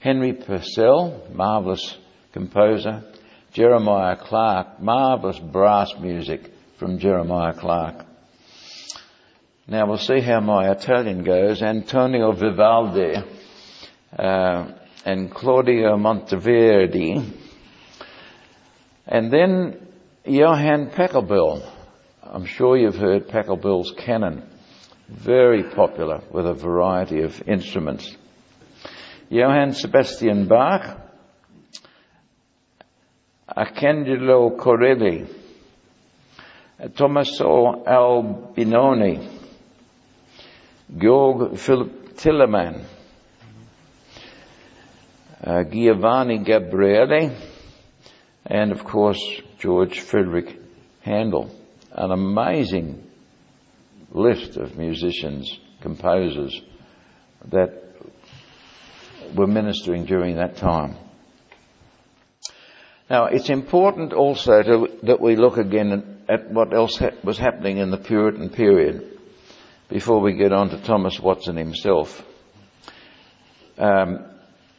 Henry 0.00 0.32
Purcell, 0.32 1.26
marvellous 1.32 1.96
composer. 2.32 3.04
Jeremiah 3.52 4.16
Clarke, 4.16 4.80
marvellous 4.80 5.38
brass 5.38 5.92
music 5.98 6.52
from 6.78 6.98
Jeremiah 6.98 7.52
Clarke. 7.52 8.06
Now 9.66 9.86
we'll 9.86 9.98
see 9.98 10.20
how 10.20 10.40
my 10.40 10.70
Italian 10.70 11.24
goes. 11.24 11.62
Antonio 11.62 12.32
Vivaldi 12.32 13.14
uh, 14.16 14.72
and 15.04 15.30
Claudio 15.32 15.96
Monteverdi. 15.96 17.38
And 19.06 19.32
then 19.32 19.86
Johann 20.24 20.90
Pachelbel. 20.90 21.68
I'm 22.22 22.44
sure 22.46 22.76
you've 22.76 22.96
heard 22.96 23.28
Pachelbel's 23.28 23.92
canon. 23.98 24.49
Very 25.10 25.64
popular 25.64 26.22
with 26.30 26.46
a 26.46 26.54
variety 26.54 27.22
of 27.22 27.42
instruments. 27.48 28.16
Johann 29.28 29.72
Sebastian 29.72 30.46
Bach, 30.46 30.98
Arcangelo 33.48 34.56
Corelli, 34.56 35.26
Tommaso 36.94 37.82
Albinoni, 37.84 39.28
Georg 40.96 41.58
Philipp 41.58 42.16
Telemann, 42.16 42.84
uh, 45.42 45.64
Giovanni 45.64 46.38
Gabrieli, 46.38 47.36
and 48.46 48.70
of 48.70 48.84
course 48.84 49.20
George 49.58 49.98
Frederick 49.98 50.56
Handel. 51.02 51.50
An 51.90 52.12
amazing 52.12 53.09
list 54.10 54.56
of 54.56 54.76
musicians, 54.76 55.58
composers 55.80 56.60
that 57.50 57.82
were 59.34 59.46
ministering 59.46 60.04
during 60.04 60.36
that 60.36 60.56
time. 60.56 60.96
Now, 63.08 63.26
it's 63.26 63.50
important 63.50 64.12
also 64.12 64.62
to, 64.62 64.88
that 65.04 65.20
we 65.20 65.36
look 65.36 65.56
again 65.56 66.22
at 66.28 66.50
what 66.50 66.72
else 66.72 66.96
ha- 66.98 67.10
was 67.24 67.38
happening 67.38 67.78
in 67.78 67.90
the 67.90 67.98
Puritan 67.98 68.50
period 68.50 69.18
before 69.88 70.20
we 70.20 70.34
get 70.34 70.52
on 70.52 70.70
to 70.70 70.80
Thomas 70.80 71.18
Watson 71.18 71.56
himself. 71.56 72.24
Um, 73.76 74.24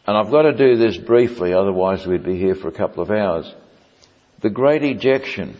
and 0.07 0.17
I've 0.17 0.31
got 0.31 0.43
to 0.43 0.53
do 0.53 0.77
this 0.77 0.97
briefly, 0.97 1.53
otherwise 1.53 2.07
we'd 2.07 2.23
be 2.23 2.37
here 2.37 2.55
for 2.55 2.69
a 2.69 2.73
couple 2.73 3.03
of 3.03 3.11
hours. 3.11 3.53
The 4.39 4.49
Great 4.49 4.83
Ejection. 4.83 5.57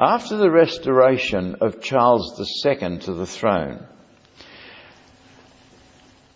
After 0.00 0.36
the 0.36 0.50
restoration 0.50 1.56
of 1.60 1.80
Charles 1.80 2.38
II 2.64 2.98
to 2.98 3.14
the 3.14 3.26
throne, 3.26 3.84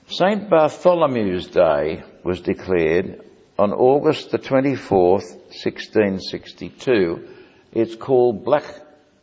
St. 0.09 0.51
Bartholomew's 0.51 1.47
Day 1.47 2.03
was 2.25 2.41
declared 2.41 3.25
on 3.57 3.73
August 3.73 4.33
the 4.33 4.39
24th, 4.41 5.37
1662. 5.65 7.29
It's 7.73 7.95
called 7.95 8.45
Black 8.45 8.65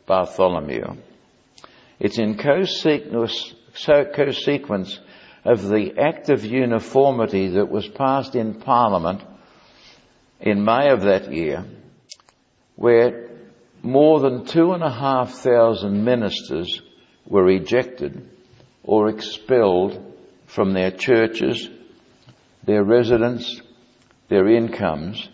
Bartholomew. 0.06 0.96
It's 1.98 2.18
in 2.18 2.38
co-sequence, 2.38 3.54
of 5.44 5.68
the 5.68 5.92
Act 5.98 6.30
of 6.30 6.46
Uniformity 6.46 7.48
that 7.48 7.70
was 7.70 7.86
passed 7.88 8.34
in 8.34 8.54
Parliament 8.54 9.20
in 10.40 10.64
May 10.64 10.90
of 10.90 11.02
that 11.02 11.30
year, 11.30 11.66
where 12.76 13.29
more 13.82 14.20
than 14.20 14.44
two 14.44 14.72
and 14.72 14.82
a 14.82 14.90
half 14.90 15.32
thousand 15.34 16.04
ministers 16.04 16.82
were 17.26 17.48
ejected 17.50 18.28
or 18.82 19.08
expelled 19.08 19.98
from 20.46 20.72
their 20.72 20.90
churches, 20.90 21.68
their 22.64 22.84
residence, 22.84 23.60
their 24.28 24.48
incomes, 24.48 25.28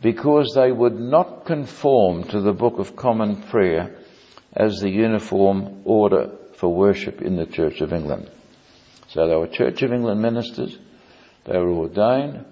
because 0.00 0.52
they 0.54 0.72
would 0.72 0.98
not 0.98 1.46
conform 1.46 2.24
to 2.24 2.40
the 2.40 2.52
Book 2.52 2.78
of 2.78 2.96
Common 2.96 3.42
Prayer 3.42 3.96
as 4.52 4.80
the 4.80 4.90
uniform 4.90 5.82
order 5.84 6.32
for 6.54 6.74
worship 6.74 7.22
in 7.22 7.36
the 7.36 7.46
Church 7.46 7.80
of 7.80 7.92
England. 7.92 8.30
So 9.08 9.28
they 9.28 9.36
were 9.36 9.46
Church 9.46 9.82
of 9.82 9.92
England 9.92 10.20
ministers, 10.20 10.76
they 11.44 11.56
were 11.58 11.72
ordained, 11.72 12.44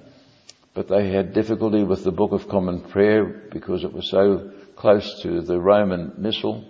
but 0.74 0.88
they 0.88 1.10
had 1.10 1.34
difficulty 1.34 1.82
with 1.82 2.04
the 2.04 2.12
Book 2.12 2.32
of 2.32 2.48
Common 2.48 2.80
Prayer 2.80 3.24
because 3.50 3.84
it 3.84 3.92
was 3.92 4.10
so 4.10 4.52
close 4.76 5.22
to 5.22 5.40
the 5.40 5.60
Roman 5.60 6.14
Missal 6.18 6.64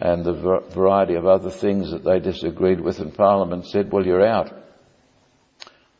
and 0.00 0.24
the 0.24 0.32
variety 0.32 1.14
of 1.14 1.26
other 1.26 1.50
things 1.50 1.92
that 1.92 2.04
they 2.04 2.18
disagreed 2.18 2.80
with 2.80 3.00
in 3.00 3.12
Parliament 3.12 3.66
said, 3.66 3.92
well, 3.92 4.04
you're 4.04 4.26
out. 4.26 4.52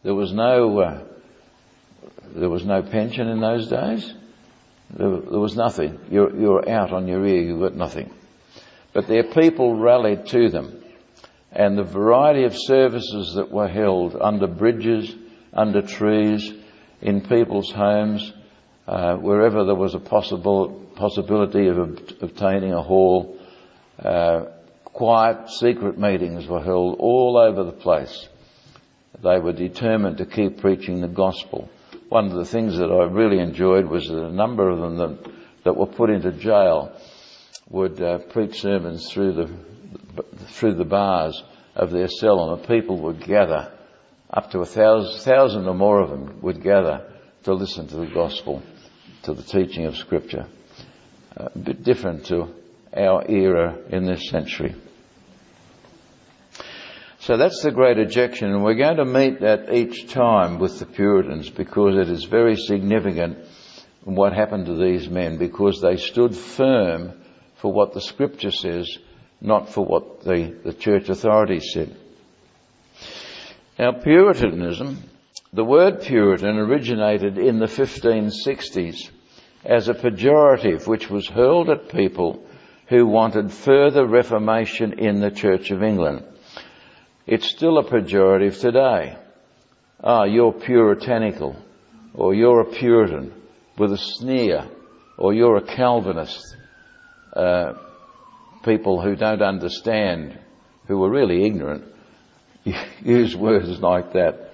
There 0.03 0.14
was 0.14 0.33
no, 0.33 0.81
uh, 0.81 1.05
there 2.35 2.51
was 2.51 2.64
no 2.64 2.83
pension 2.83 3.29
in 3.29 3.40
those 3.40 3.68
days. 3.68 4.12
There, 4.90 5.20
there 5.20 5.38
was 5.38 5.57
nothing. 5.57 6.01
You're, 6.11 6.35
you're 6.37 6.68
out 6.68 6.92
on 6.92 7.07
your 7.07 7.25
ear, 7.25 7.42
you've 7.42 7.61
got 7.61 7.77
nothing. 7.77 8.12
But 8.92 9.07
their 9.07 9.25
people 9.25 9.77
rallied 9.77 10.27
to 10.27 10.48
them. 10.48 10.83
And 11.53 11.79
the 11.79 11.85
variety 11.85 12.44
of 12.44 12.57
services 12.57 13.35
that 13.37 13.51
were 13.51 13.68
held 13.68 14.16
under 14.20 14.46
bridges, 14.46 15.14
under 15.53 15.83
trees, 15.83 16.53
in 17.01 17.20
people's 17.20 17.70
homes, 17.70 18.33
uh, 18.87 19.14
wherever 19.16 19.64
there 19.64 19.75
was 19.75 19.94
a 19.94 20.01
possible 20.01 20.82
possibility 21.03 21.67
of 21.67 21.79
obtaining 22.23 22.73
a 22.73 22.81
hall, 22.81 23.37
uh, 23.99 24.45
quiet, 24.85 25.51
secret 25.51 25.99
meetings 25.99 26.47
were 26.47 26.62
held 26.62 26.95
all 27.01 27.37
over 27.37 27.65
the 27.65 27.77
place. 27.77 28.29
They 29.21 29.41
were 29.41 29.53
determined 29.53 30.19
to 30.19 30.27
keep 30.27 30.61
preaching 30.61 31.01
the 31.01 31.09
gospel. 31.09 31.69
One 32.09 32.27
of 32.27 32.35
the 32.35 32.45
things 32.45 32.79
that 32.79 32.93
I 32.93 33.07
really 33.07 33.41
enjoyed 33.41 33.87
was 33.87 34.07
that 34.07 34.25
a 34.25 34.33
number 34.33 34.71
of 34.71 34.79
them 34.79 34.97
that, 34.99 35.33
that 35.65 35.77
were 35.77 35.87
put 35.87 36.09
into 36.09 36.31
jail 36.31 36.93
would 37.69 38.01
uh, 38.01 38.19
preach 38.19 38.61
sermons 38.61 39.11
through 39.11 39.33
the 39.33 39.51
through 40.57 40.75
the 40.75 40.85
bars 40.85 41.43
of 41.75 41.91
their 41.91 42.09
cell, 42.09 42.38
and 42.45 42.62
the 42.62 42.69
people 42.69 42.97
would 43.01 43.25
gather. 43.25 43.73
Up 44.31 44.53
to 44.53 44.61
a 44.61 44.67
thousand, 44.67 45.21
thousand 45.23 45.67
or 45.67 45.75
more 45.75 46.01
of 46.01 46.11
them 46.11 46.41
would 46.43 46.62
gather 46.62 47.11
to 47.43 47.55
listen 47.55 47.88
to 47.88 47.97
the 47.97 48.07
gospel, 48.07 48.62
to 49.25 49.35
the 49.35 49.43
teaching 49.43 49.87
of 49.87 49.97
Scripture. 49.97 50.47
A 51.37 51.59
bit 51.59 51.83
different 51.83 52.27
to 52.27 52.49
our 52.95 53.25
era 53.29 53.79
in 53.88 54.05
this 54.05 54.29
century. 54.29 54.75
So 57.21 57.37
that's 57.37 57.62
the 57.62 57.71
great 57.71 57.99
ejection, 57.99 58.51
and 58.51 58.64
we're 58.64 58.75
going 58.75 58.97
to 58.97 59.05
meet 59.05 59.40
that 59.40 59.73
each 59.73 60.09
time 60.09 60.59
with 60.59 60.79
the 60.79 60.87
Puritans 60.87 61.49
because 61.49 61.97
it 61.97 62.11
is 62.12 62.25
very 62.25 62.57
significant 62.57 63.38
what 64.05 64.33
happened 64.33 64.66
to 64.66 64.75
these 64.75 65.09
men 65.09 65.38
because 65.38 65.81
they 65.81 65.97
stood 65.97 66.37
firm 66.37 67.12
for 67.57 67.73
what 67.73 67.95
the 67.95 68.01
scripture 68.01 68.51
says, 68.51 68.99
not 69.40 69.68
for 69.68 69.85
what 69.85 70.25
the, 70.25 70.55
the 70.64 70.75
church 70.75 71.09
authorities 71.09 71.71
said. 71.73 71.97
Now, 73.79 73.92
Puritanism, 73.92 75.03
the 75.53 75.64
word 75.64 76.03
Puritan 76.03 76.59
originated 76.59 77.38
in 77.38 77.59
the 77.59 77.66
1560s 77.66 79.11
as 79.64 79.88
a 79.88 79.94
pejorative 79.94 80.87
which 80.87 81.09
was 81.09 81.29
hurled 81.29 81.70
at 81.70 81.88
people 81.88 82.44
who 82.88 83.07
wanted 83.07 83.53
further 83.53 84.07
reformation 84.07 84.98
in 84.98 85.20
the 85.20 85.31
Church 85.31 85.70
of 85.70 85.83
England. 85.83 86.25
It's 87.27 87.48
still 87.48 87.79
a 87.79 87.85
pejorative 87.85 88.61
today. 88.61 89.16
Ah, 90.03 90.25
you're 90.25 90.53
puritanical, 90.53 91.57
or 92.14 92.35
you're 92.35 92.61
a 92.61 92.72
Puritan 92.72 93.33
with 93.79 93.92
a 93.92 93.98
sneer, 93.98 94.68
or 95.16 95.33
you're 95.33 95.57
a 95.57 95.62
Calvinist. 95.62 96.57
Uh, 97.33 97.75
people 98.64 99.01
who 99.01 99.14
don't 99.14 99.42
understand, 99.42 100.38
who 100.88 101.03
are 101.05 101.11
really 101.11 101.44
ignorant, 101.44 101.85
use 103.03 103.37
words 103.37 103.81
like 103.81 104.12
that 104.12 104.51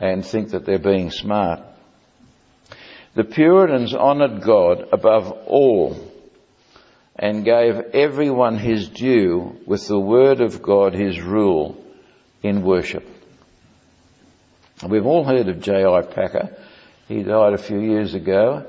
and 0.00 0.24
think 0.24 0.50
that 0.50 0.64
they're 0.64 0.78
being 0.78 1.10
smart. 1.10 1.60
The 3.14 3.24
Puritans 3.24 3.92
honoured 3.92 4.40
God 4.42 4.88
above 4.92 5.32
all 5.46 5.96
and 7.16 7.44
gave 7.44 7.74
everyone 7.92 8.56
his 8.56 8.88
due 8.88 9.58
with 9.66 9.86
the 9.88 9.98
word 9.98 10.40
of 10.40 10.62
God 10.62 10.94
his 10.94 11.20
rule 11.20 11.76
in 12.42 12.62
worship. 12.62 13.06
We've 14.88 15.06
all 15.06 15.24
heard 15.24 15.48
of 15.48 15.60
J.I. 15.60 16.02
Packer. 16.02 16.56
He 17.08 17.24
died 17.24 17.52
a 17.52 17.58
few 17.58 17.80
years 17.80 18.14
ago. 18.14 18.66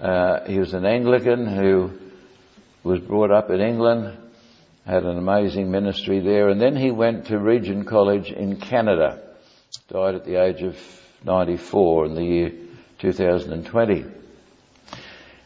Uh, 0.00 0.44
he 0.46 0.58
was 0.58 0.72
an 0.72 0.86
Anglican 0.86 1.46
who 1.46 1.92
was 2.82 3.00
brought 3.00 3.30
up 3.30 3.50
in 3.50 3.60
England, 3.60 4.16
had 4.86 5.04
an 5.04 5.18
amazing 5.18 5.70
ministry 5.70 6.20
there, 6.20 6.48
and 6.48 6.60
then 6.60 6.74
he 6.74 6.90
went 6.90 7.26
to 7.26 7.38
Regent 7.38 7.86
College 7.86 8.30
in 8.30 8.56
Canada. 8.56 9.22
Died 9.88 10.14
at 10.14 10.24
the 10.24 10.42
age 10.42 10.62
of 10.62 10.76
94 11.24 12.06
in 12.06 12.14
the 12.14 12.24
year 12.24 12.52
2020. 13.04 14.04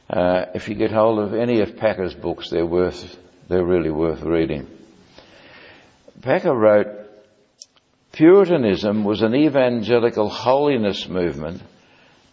Uh, 0.09 0.45
if 0.55 0.69
you 0.69 0.77
get 0.77 0.93
hold 0.93 1.19
of 1.19 1.35
any 1.35 1.61
of 1.61 1.77
Packer's 1.77 2.15
books, 2.15 2.51
they're 2.51 2.65
worth, 2.65 3.19
they're 3.49 3.67
really 3.67 3.91
worth 3.91 4.23
reading. 4.23 4.69
Packer 6.23 6.55
wrote, 6.55 6.87
Puritanism 8.13 9.03
was 9.03 9.23
an 9.23 9.35
evangelical 9.35 10.29
holiness 10.29 11.09
movement 11.09 11.61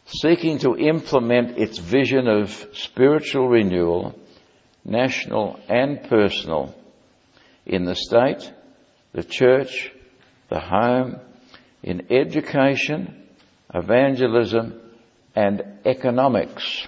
seeking 0.05 0.59
to 0.59 0.77
implement 0.77 1.57
its 1.57 1.79
vision 1.79 2.27
of 2.27 2.51
spiritual 2.73 3.47
renewal, 3.47 4.13
national 4.83 5.59
and 5.67 6.03
personal, 6.03 6.75
in 7.65 7.85
the 7.85 7.95
state, 7.95 8.53
the 9.13 9.23
church, 9.23 9.91
the 10.49 10.59
home, 10.59 11.19
in 11.81 12.11
education, 12.11 13.23
evangelism, 13.73 14.81
and 15.35 15.61
economics, 15.85 16.87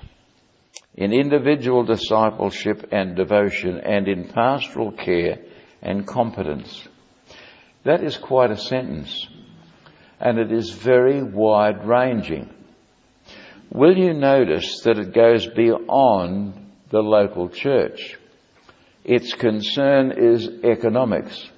in 0.96 1.12
individual 1.12 1.84
discipleship 1.84 2.88
and 2.92 3.16
devotion, 3.16 3.80
and 3.80 4.08
in 4.08 4.30
pastoral 4.30 4.92
care 4.92 5.40
and 5.82 6.08
competence. 6.08 6.88
That 7.84 8.04
is 8.04 8.18
quite 8.18 8.52
a 8.52 8.58
sentence, 8.58 9.28
and 10.20 10.40
it 10.40 10.52
is 10.52 10.72
very 10.72 11.22
wide 11.22 11.86
ranging. 11.86 12.50
Will 13.70 13.98
you 13.98 14.14
notice 14.14 14.82
that 14.84 14.98
it 14.98 15.14
goes 15.14 15.46
beyond 15.48 16.72
the 16.90 17.02
local 17.02 17.50
church? 17.50 18.18
Its 19.04 19.34
concern 19.34 20.14
is 20.18 20.50
economics, 20.64 21.50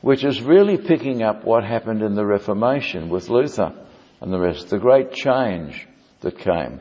which 0.00 0.24
is 0.24 0.40
really 0.40 0.78
picking 0.78 1.22
up 1.22 1.44
what 1.44 1.64
happened 1.64 2.02
in 2.02 2.14
the 2.14 2.24
Reformation 2.24 3.08
with 3.08 3.28
Luther 3.28 3.74
and 4.20 4.32
the 4.32 4.38
rest, 4.38 4.68
the 4.70 4.78
great 4.78 5.12
change 5.12 5.86
that 6.20 6.38
came. 6.38 6.80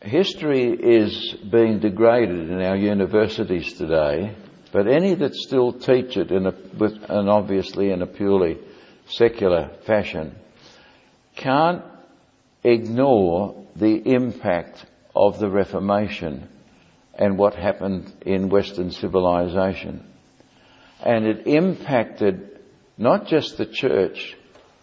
History 0.00 0.70
is 0.70 1.34
being 1.50 1.80
degraded 1.80 2.50
in 2.50 2.60
our 2.62 2.76
universities 2.76 3.72
today, 3.74 4.36
but 4.72 4.86
any 4.86 5.14
that 5.14 5.34
still 5.34 5.72
teach 5.72 6.16
it 6.16 6.30
in 6.30 6.46
a, 6.46 6.54
with, 6.78 6.94
and 7.08 7.28
obviously 7.28 7.90
in 7.90 8.02
a 8.02 8.06
purely 8.06 8.58
secular 9.08 9.70
fashion 9.86 10.34
can't 11.36 11.82
ignore 12.64 13.66
the 13.76 13.96
impact 14.12 14.84
of 15.14 15.38
the 15.38 15.50
Reformation 15.50 16.48
and 17.14 17.38
what 17.38 17.54
happened 17.54 18.12
in 18.24 18.48
Western 18.48 18.90
civilization. 18.90 20.04
And 21.00 21.26
it 21.26 21.46
impacted 21.46 22.60
not 22.98 23.26
just 23.26 23.56
the 23.56 23.66
church, 23.66 24.35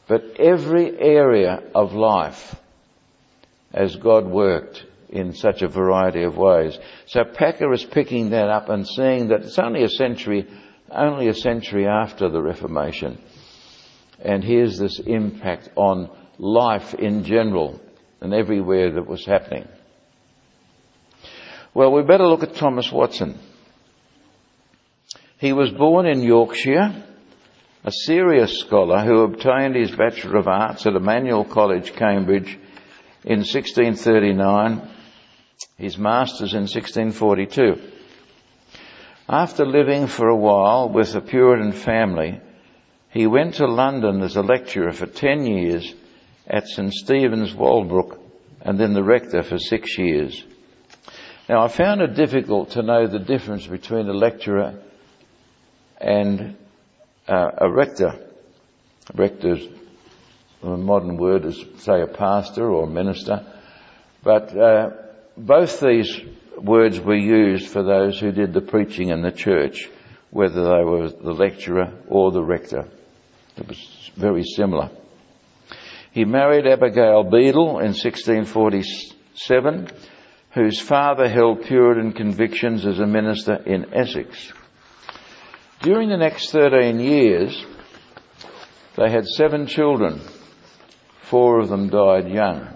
but 0.08 0.40
every 0.40 0.98
area 1.00 1.62
of 1.74 1.94
life 1.94 2.56
as 3.74 3.96
God 3.96 4.26
worked 4.28 4.86
in 5.10 5.34
such 5.34 5.62
a 5.62 5.68
variety 5.68 6.24
of 6.24 6.38
ways. 6.38 6.78
So 7.08 7.24
Packer 7.24 7.72
is 7.74 7.84
picking 7.84 8.32
that 8.32 8.50
up 8.50 8.70
and 8.70 8.88
seeing 8.88 9.30
that 9.30 9.42
it's 9.42 9.60
only 9.60 9.84
a 9.84 9.90
century, 9.90 10.48
only 10.90 11.28
a 11.28 11.34
century 11.34 11.88
after 11.88 12.30
the 12.30 12.42
Reformation. 12.42 13.22
And 14.20 14.44
here's 14.44 14.78
this 14.78 15.00
impact 15.00 15.70
on 15.76 16.10
life 16.38 16.94
in 16.94 17.24
general 17.24 17.80
and 18.22 18.34
everywhere 18.34 18.94
that 18.94 19.08
was 19.08 19.26
happening. 19.26 19.68
Well, 21.74 21.92
we 21.92 22.04
better 22.04 22.28
look 22.28 22.44
at 22.44 22.56
Thomas 22.56 22.92
Watson. 22.92 23.40
He 25.40 25.54
was 25.54 25.72
born 25.72 26.06
in 26.06 26.22
Yorkshire 26.22 27.04
a 27.84 27.92
serious 27.92 28.60
scholar 28.60 29.04
who 29.04 29.24
obtained 29.24 29.76
his 29.76 29.92
Bachelor 29.92 30.38
of 30.38 30.48
Arts 30.48 30.86
at 30.86 30.96
Emmanuel 30.96 31.44
College, 31.44 31.94
Cambridge 31.94 32.58
in 33.26 33.40
1639, 33.40 34.88
his 35.78 35.98
Master's 35.98 36.54
in 36.54 36.62
1642. 36.62 37.82
After 39.28 39.66
living 39.66 40.08
for 40.08 40.30
a 40.30 40.36
while 40.36 40.90
with 40.90 41.14
a 41.16 41.22
Puritan 41.22 41.74
family, 41.74 42.40
he 43.10 43.28
went 43.28 43.56
to 43.56 43.68
London 43.68 44.22
as 44.22 44.38
a 44.38 44.42
lecturer 44.42 44.94
for 44.94 45.06
10 45.06 45.46
years 45.46 45.94
at 46.48 46.68
St. 46.68 46.94
Stephen's, 46.94 47.54
Walbrook, 47.54 48.18
and 48.62 48.80
then 48.80 48.94
the 48.94 49.04
rector 49.04 49.44
for 49.44 49.58
six 49.58 49.98
years. 49.98 50.42
Now 51.50 51.66
I 51.66 51.68
found 51.68 52.02
it 52.02 52.16
difficult 52.16 52.72
to 52.72 52.82
know 52.82 53.08
the 53.08 53.20
difference 53.20 53.68
between 53.68 54.08
a 54.08 54.14
lecturer 54.14 54.80
and 56.00 56.56
uh, 57.28 57.52
a 57.58 57.72
rector. 57.72 58.20
Rector's 59.14 59.68
a 60.64 60.78
modern 60.78 61.18
word 61.18 61.46
is 61.46 61.64
say 61.80 62.02
a 62.02 62.08
pastor 62.08 62.70
or 62.70 62.86
a 62.86 62.90
minister, 62.90 63.46
but 64.24 64.56
uh, 64.58 64.92
both 65.36 65.82
these 65.82 66.22
words 66.58 67.00
were 67.00 67.18
used 67.18 67.68
for 67.68 67.84
those 67.84 68.20
who 68.20 68.32
did 68.32 68.54
the 68.54 68.62
preaching 68.62 69.10
in 69.10 69.22
the 69.22 69.32
church, 69.32 69.90
whether 70.32 70.64
they 70.64 70.84
were 70.84 71.10
the 71.10 71.34
lecturer 71.34 71.92
or 72.08 72.32
the 72.32 72.44
rector. 72.44 72.88
It 73.58 73.68
was 73.68 74.12
very 74.16 74.44
similar. 74.44 74.90
He 76.12 76.26
married 76.26 76.66
Abigail 76.68 77.24
Beadle 77.24 77.80
in 77.80 77.94
1647, 77.94 79.90
whose 80.52 80.80
father 80.80 81.28
held 81.28 81.64
Puritan 81.64 82.14
convictions 82.14 82.86
as 82.86 83.00
a 83.00 83.08
minister 83.08 83.56
in 83.56 83.94
Essex. 83.94 84.54
During 85.84 86.08
the 86.08 86.18
next 86.18 86.52
13 86.52 86.98
years, 86.98 87.62
they 88.96 89.12
had 89.12 89.28
seven 89.28 89.68
children. 89.68 90.22
Four 91.30 91.60
of 91.60 91.68
them 91.68 91.90
died 91.90 92.30
young. 92.30 92.70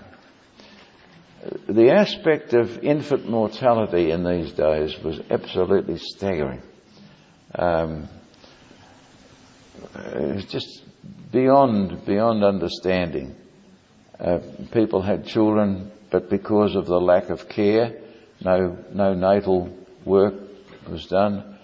The 1.70 1.92
aspect 1.92 2.54
of 2.54 2.84
infant 2.84 3.30
mortality 3.30 4.12
in 4.12 4.26
these 4.26 4.52
days 4.52 5.02
was 5.02 5.22
absolutely 5.30 6.00
staggering. 6.00 6.62
Um, 7.56 8.10
it 9.96 10.36
was 10.36 10.46
just 10.46 10.84
beyond 11.32 12.06
beyond 12.06 12.44
understanding. 12.44 13.38
Uh, 14.20 14.40
people 14.74 15.02
had 15.02 15.26
children, 15.26 15.94
but 16.12 16.30
because 16.30 16.76
of 16.76 16.88
the 16.88 17.00
lack 17.00 17.30
of 17.30 17.48
care, 17.48 18.02
no 18.42 18.78
no 18.92 19.14
natal 19.14 19.70
work 20.04 20.34
was 20.90 21.06
done. 21.06 21.57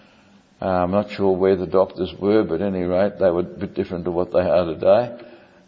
Uh, 0.63 0.84
I'm 0.84 0.91
not 0.91 1.12
sure 1.12 1.36
where 1.36 1.58
the 1.58 1.67
doctors 1.67 2.13
were, 2.17 2.45
but 2.45 2.62
at 2.62 2.73
any 2.73 2.84
rate, 2.84 3.19
they 3.19 3.30
were 3.30 3.41
a 3.41 3.43
bit 3.43 3.73
different 3.73 4.06
to 4.06 4.12
what 4.12 4.32
they 4.32 4.39
are 4.39 4.63
today. 4.63 5.19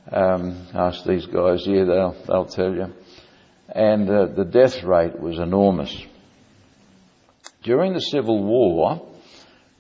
Um, 0.10 0.68
ask 0.74 1.04
these 1.04 1.26
guys 1.26 1.66
here, 1.66 1.86
they'll, 1.86 2.16
they'll 2.26 2.46
tell 2.46 2.74
you. 2.74 2.94
And 3.68 4.10
uh, 4.10 4.28
the 4.28 4.46
death 4.46 4.84
rate 4.84 5.20
was 5.20 5.38
enormous. 5.38 5.94
During 7.62 7.92
the 7.92 8.00
Civil 8.00 8.42
War, 8.42 9.06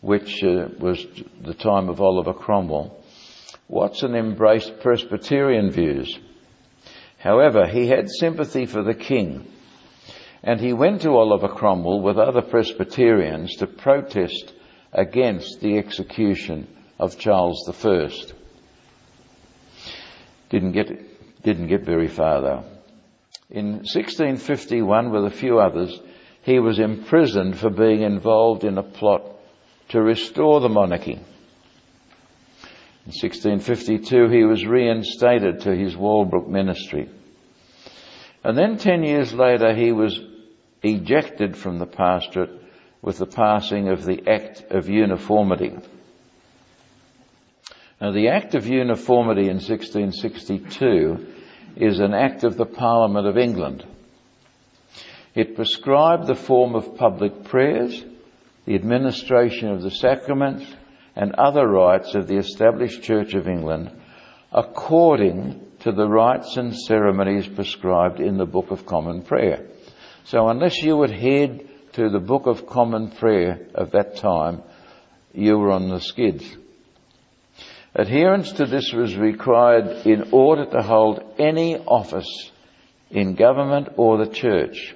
which 0.01 0.43
uh, 0.43 0.67
was 0.79 1.05
the 1.41 1.53
time 1.53 1.87
of 1.87 2.01
Oliver 2.01 2.33
Cromwell, 2.33 3.01
Watson 3.69 4.15
embraced 4.15 4.81
Presbyterian 4.81 5.71
views. 5.71 6.19
However, 7.19 7.65
he 7.67 7.87
had 7.87 8.09
sympathy 8.09 8.65
for 8.65 8.83
the 8.83 8.93
king 8.93 9.47
And 10.43 10.59
he 10.59 10.73
went 10.73 11.03
to 11.03 11.15
Oliver 11.15 11.47
Cromwell 11.47 12.01
with 12.01 12.17
other 12.17 12.41
Presbyterians 12.41 13.55
to 13.55 13.67
protest 13.67 14.51
against 14.95 15.59
the 15.59 15.77
execution 15.77 16.67
of 16.97 17.19
Charles 17.19 17.69
I. 17.69 18.09
Didn't 20.49 20.71
get, 20.71 21.43
didn't 21.43 21.67
get 21.67 21.83
very 21.83 22.07
far 22.07 22.41
though. 22.41 22.63
In 23.49 23.73
1651, 23.83 25.11
with 25.11 25.25
a 25.25 25.29
few 25.29 25.59
others, 25.59 25.99
he 26.43 26.59
was 26.59 26.79
imprisoned 26.79 27.59
for 27.59 27.69
being 27.69 28.01
involved 28.01 28.63
in 28.63 28.77
a 28.77 28.83
plot 28.83 29.23
to 29.89 30.01
restore 30.01 30.61
the 30.61 30.69
monarchy. 30.69 31.19
In 33.05 33.11
1652, 33.11 34.29
he 34.29 34.43
was 34.45 34.65
reinstated 34.65 35.61
to 35.61 35.75
his 35.75 35.95
Walbrook 35.95 36.47
ministry. 36.47 37.09
And 38.43 38.57
then 38.57 38.77
ten 38.77 39.03
years 39.03 39.33
later, 39.33 39.75
he 39.75 39.91
was 39.91 40.19
ejected 40.81 41.57
from 41.57 41.77
the 41.77 41.85
pastorate 41.85 42.64
with 43.05 43.19
the 43.19 43.25
passing 43.27 43.87
of 43.87 44.03
the 44.03 44.27
Act 44.27 44.71
of 44.71 44.89
Uniformity. 44.89 45.71
Now, 48.01 48.11
the 48.11 48.29
Act 48.29 48.55
of 48.55 48.65
Uniformity 48.65 49.43
in 49.43 49.57
1662 49.57 51.27
is 51.75 51.99
an 51.99 52.15
act 52.15 52.43
of 52.43 52.57
the 52.57 52.65
Parliament 52.65 53.27
of 53.27 53.37
England. 53.37 53.85
It 55.35 55.55
prescribed 55.55 56.25
the 56.25 56.33
form 56.33 56.73
of 56.73 56.97
public 56.97 57.43
prayers, 57.43 58.03
the 58.65 58.73
administration 58.73 59.69
of 59.69 59.83
the 59.83 59.91
sacraments, 59.91 60.65
and 61.15 61.35
other 61.35 61.67
rites 61.67 62.15
of 62.15 62.27
the 62.27 62.37
established 62.37 63.03
Church 63.03 63.35
of 63.35 63.47
England 63.47 63.91
according 64.51 65.61
to 65.81 65.91
the 65.91 66.07
rites 66.07 66.57
and 66.57 66.75
ceremonies 66.75 67.47
prescribed 67.47 68.19
in 68.19 68.37
the 68.37 68.45
Book 68.45 68.71
of 68.71 68.85
Common 68.87 69.21
Prayer. 69.21 69.67
So 70.23 70.47
unless 70.47 70.81
you 70.81 71.03
adhered 71.03 71.69
to 71.95 72.09
the 72.09 72.19
Book 72.19 72.45
of 72.45 72.67
Common 72.67 73.09
Prayer 73.09 73.67
of 73.73 73.91
that 73.91 74.17
time, 74.17 74.61
you 75.33 75.57
were 75.57 75.71
on 75.71 75.89
the 75.89 76.01
skids. 76.01 76.45
Adherence 77.93 78.51
to 78.53 78.65
this 78.65 78.91
was 78.91 79.15
required 79.15 80.05
in 80.05 80.29
order 80.33 80.65
to 80.65 80.81
hold 80.81 81.23
any 81.39 81.77
office 81.77 82.51
in 83.09 83.35
government 83.35 83.87
or 83.95 84.17
the 84.17 84.31
church. 84.31 84.93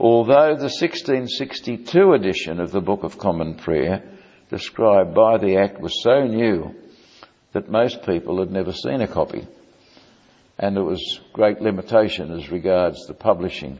Although 0.00 0.56
the 0.56 0.72
1662 0.72 2.12
edition 2.12 2.58
of 2.58 2.72
the 2.72 2.80
Book 2.80 3.04
of 3.04 3.18
Common 3.18 3.54
Prayer 3.54 4.02
described 4.50 5.14
by 5.14 5.38
the 5.38 5.58
Act 5.58 5.80
was 5.80 6.02
so 6.02 6.24
new 6.24 6.74
that 7.52 7.70
most 7.70 8.04
people 8.04 8.40
had 8.40 8.50
never 8.50 8.72
seen 8.72 9.00
a 9.00 9.06
copy 9.06 9.46
and 10.58 10.76
there 10.76 10.84
was 10.84 11.20
great 11.32 11.60
limitation 11.60 12.32
as 12.32 12.50
regards 12.50 13.06
the 13.06 13.14
publishing 13.14 13.78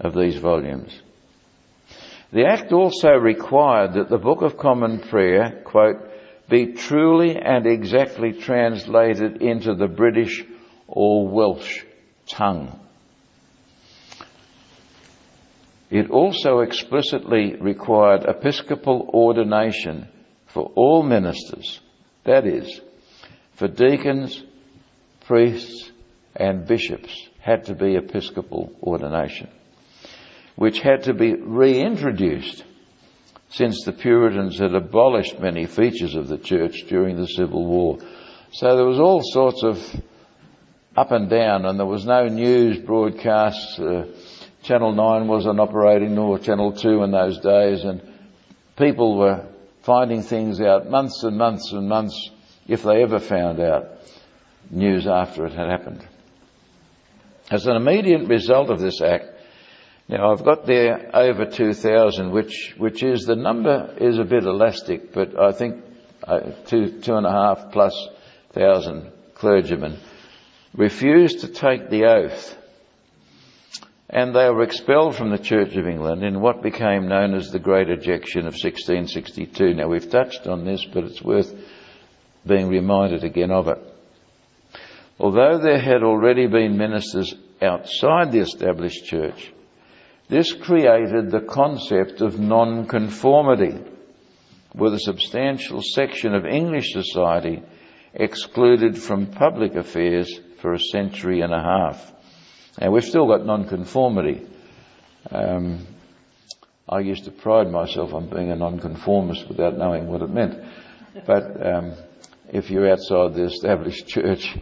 of 0.00 0.14
these 0.14 0.36
volumes. 0.36 1.00
The 2.30 2.46
Act 2.46 2.72
also 2.72 3.10
required 3.10 3.94
that 3.94 4.10
the 4.10 4.18
Book 4.18 4.42
of 4.42 4.58
Common 4.58 5.00
Prayer, 5.00 5.62
quote, 5.64 5.96
be 6.48 6.72
truly 6.72 7.36
and 7.36 7.66
exactly 7.66 8.32
translated 8.32 9.40
into 9.42 9.74
the 9.74 9.88
British 9.88 10.44
or 10.86 11.26
Welsh 11.28 11.84
tongue. 12.26 12.78
It 15.90 16.10
also 16.10 16.60
explicitly 16.60 17.56
required 17.56 18.24
episcopal 18.24 19.10
ordination 19.14 20.08
for 20.46 20.70
all 20.74 21.02
ministers, 21.02 21.80
that 22.24 22.46
is, 22.46 22.80
for 23.54 23.68
deacons, 23.68 24.42
priests, 25.26 25.90
and 26.36 26.66
bishops 26.66 27.28
had 27.40 27.64
to 27.64 27.74
be 27.74 27.96
episcopal 27.96 28.70
ordination, 28.82 29.48
which 30.58 30.80
had 30.80 31.04
to 31.04 31.14
be 31.14 31.36
reintroduced 31.36 32.64
since 33.48 33.84
the 33.84 33.92
Puritans 33.92 34.58
had 34.58 34.74
abolished 34.74 35.38
many 35.38 35.66
features 35.66 36.16
of 36.16 36.26
the 36.26 36.36
church 36.36 36.82
during 36.88 37.14
the 37.14 37.28
Civil 37.28 37.64
War. 37.64 37.98
So 38.50 38.74
there 38.74 38.84
was 38.84 38.98
all 38.98 39.20
sorts 39.22 39.62
of 39.62 39.78
up 40.96 41.12
and 41.12 41.30
down, 41.30 41.64
and 41.64 41.78
there 41.78 41.86
was 41.86 42.04
no 42.04 42.26
news 42.26 42.76
broadcasts. 42.80 43.78
Uh, 43.78 44.08
Channel 44.64 44.94
9 44.96 45.28
wasn't 45.28 45.60
operating, 45.60 46.16
nor 46.16 46.40
Channel 46.40 46.72
2 46.72 47.04
in 47.04 47.12
those 47.12 47.38
days, 47.38 47.84
and 47.84 48.02
people 48.76 49.16
were 49.16 49.46
finding 49.82 50.22
things 50.22 50.60
out 50.60 50.90
months 50.90 51.22
and 51.22 51.38
months 51.38 51.70
and 51.70 51.88
months, 51.88 52.30
if 52.66 52.82
they 52.82 53.04
ever 53.04 53.20
found 53.20 53.60
out 53.60 53.90
news 54.70 55.06
after 55.06 55.46
it 55.46 55.52
had 55.52 55.68
happened. 55.68 56.04
As 57.48 57.68
an 57.68 57.76
immediate 57.76 58.28
result 58.28 58.70
of 58.70 58.80
this 58.80 59.00
act, 59.00 59.37
now 60.08 60.32
I've 60.32 60.44
got 60.44 60.64
there 60.64 61.10
over 61.14 61.44
2,000, 61.44 62.30
which, 62.30 62.74
which 62.78 63.02
is, 63.02 63.24
the 63.24 63.36
number 63.36 63.94
is 64.00 64.18
a 64.18 64.24
bit 64.24 64.44
elastic, 64.44 65.12
but 65.12 65.38
I 65.38 65.52
think 65.52 65.84
uh, 66.24 66.40
two, 66.66 67.00
two 67.00 67.14
and 67.14 67.26
a 67.26 67.30
half 67.30 67.72
plus 67.72 68.08
thousand 68.52 69.12
clergymen 69.34 69.98
refused 70.74 71.40
to 71.40 71.48
take 71.48 71.90
the 71.90 72.04
oath. 72.04 72.56
And 74.10 74.34
they 74.34 74.48
were 74.48 74.62
expelled 74.62 75.16
from 75.16 75.30
the 75.30 75.38
Church 75.38 75.76
of 75.76 75.86
England 75.86 76.24
in 76.24 76.40
what 76.40 76.62
became 76.62 77.08
known 77.08 77.34
as 77.34 77.50
the 77.50 77.58
Great 77.58 77.90
Ejection 77.90 78.40
of 78.40 78.54
1662. 78.54 79.74
Now 79.74 79.88
we've 79.88 80.08
touched 80.08 80.46
on 80.46 80.64
this, 80.64 80.84
but 80.86 81.04
it's 81.04 81.20
worth 81.20 81.54
being 82.46 82.68
reminded 82.68 83.24
again 83.24 83.50
of 83.50 83.68
it. 83.68 83.78
Although 85.20 85.58
there 85.58 85.80
had 85.80 86.02
already 86.02 86.46
been 86.46 86.78
ministers 86.78 87.34
outside 87.60 88.32
the 88.32 88.40
established 88.40 89.04
church, 89.04 89.52
this 90.28 90.52
created 90.52 91.30
the 91.30 91.40
concept 91.40 92.20
of 92.20 92.38
nonconformity, 92.38 93.78
with 94.74 94.94
a 94.94 95.00
substantial 95.00 95.80
section 95.82 96.34
of 96.34 96.44
English 96.44 96.92
society 96.92 97.62
excluded 98.14 98.98
from 98.98 99.26
public 99.26 99.74
affairs 99.74 100.40
for 100.60 100.74
a 100.74 100.78
century 100.78 101.40
and 101.40 101.52
a 101.52 101.62
half. 101.62 102.12
And 102.78 102.92
we've 102.92 103.04
still 103.04 103.26
got 103.26 103.44
nonconformity. 103.44 104.46
Um, 105.30 105.86
I 106.88 107.00
used 107.00 107.24
to 107.24 107.30
pride 107.30 107.70
myself 107.70 108.14
on 108.14 108.28
being 108.28 108.50
a 108.50 108.56
nonconformist 108.56 109.48
without 109.48 109.76
knowing 109.76 110.06
what 110.06 110.22
it 110.22 110.30
meant. 110.30 110.62
But 111.26 111.66
um, 111.66 111.94
if 112.50 112.70
you're 112.70 112.90
outside 112.90 113.34
the 113.34 113.44
established 113.44 114.06
church, 114.06 114.56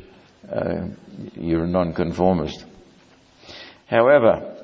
uh, 0.51 0.89
you're 1.35 1.65
a 1.65 1.69
nonconformist. 1.69 2.65
However, 3.87 4.56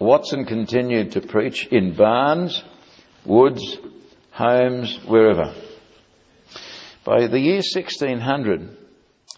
Watson 0.00 0.44
continued 0.46 1.12
to 1.12 1.20
preach 1.20 1.66
in 1.66 1.94
barns, 1.94 2.64
woods, 3.26 3.76
homes, 4.30 4.98
wherever. 5.06 5.52
By 7.04 7.26
the 7.26 7.38
year 7.38 7.56
1600, 7.56 8.78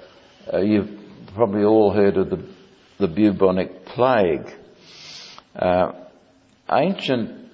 uh, 0.53 0.59
you've 0.59 0.89
probably 1.33 1.63
all 1.63 1.91
heard 1.91 2.17
of 2.17 2.29
the, 2.29 2.45
the 2.99 3.07
bubonic 3.07 3.85
plague. 3.85 4.53
Uh, 5.55 5.93
ancient 6.71 7.49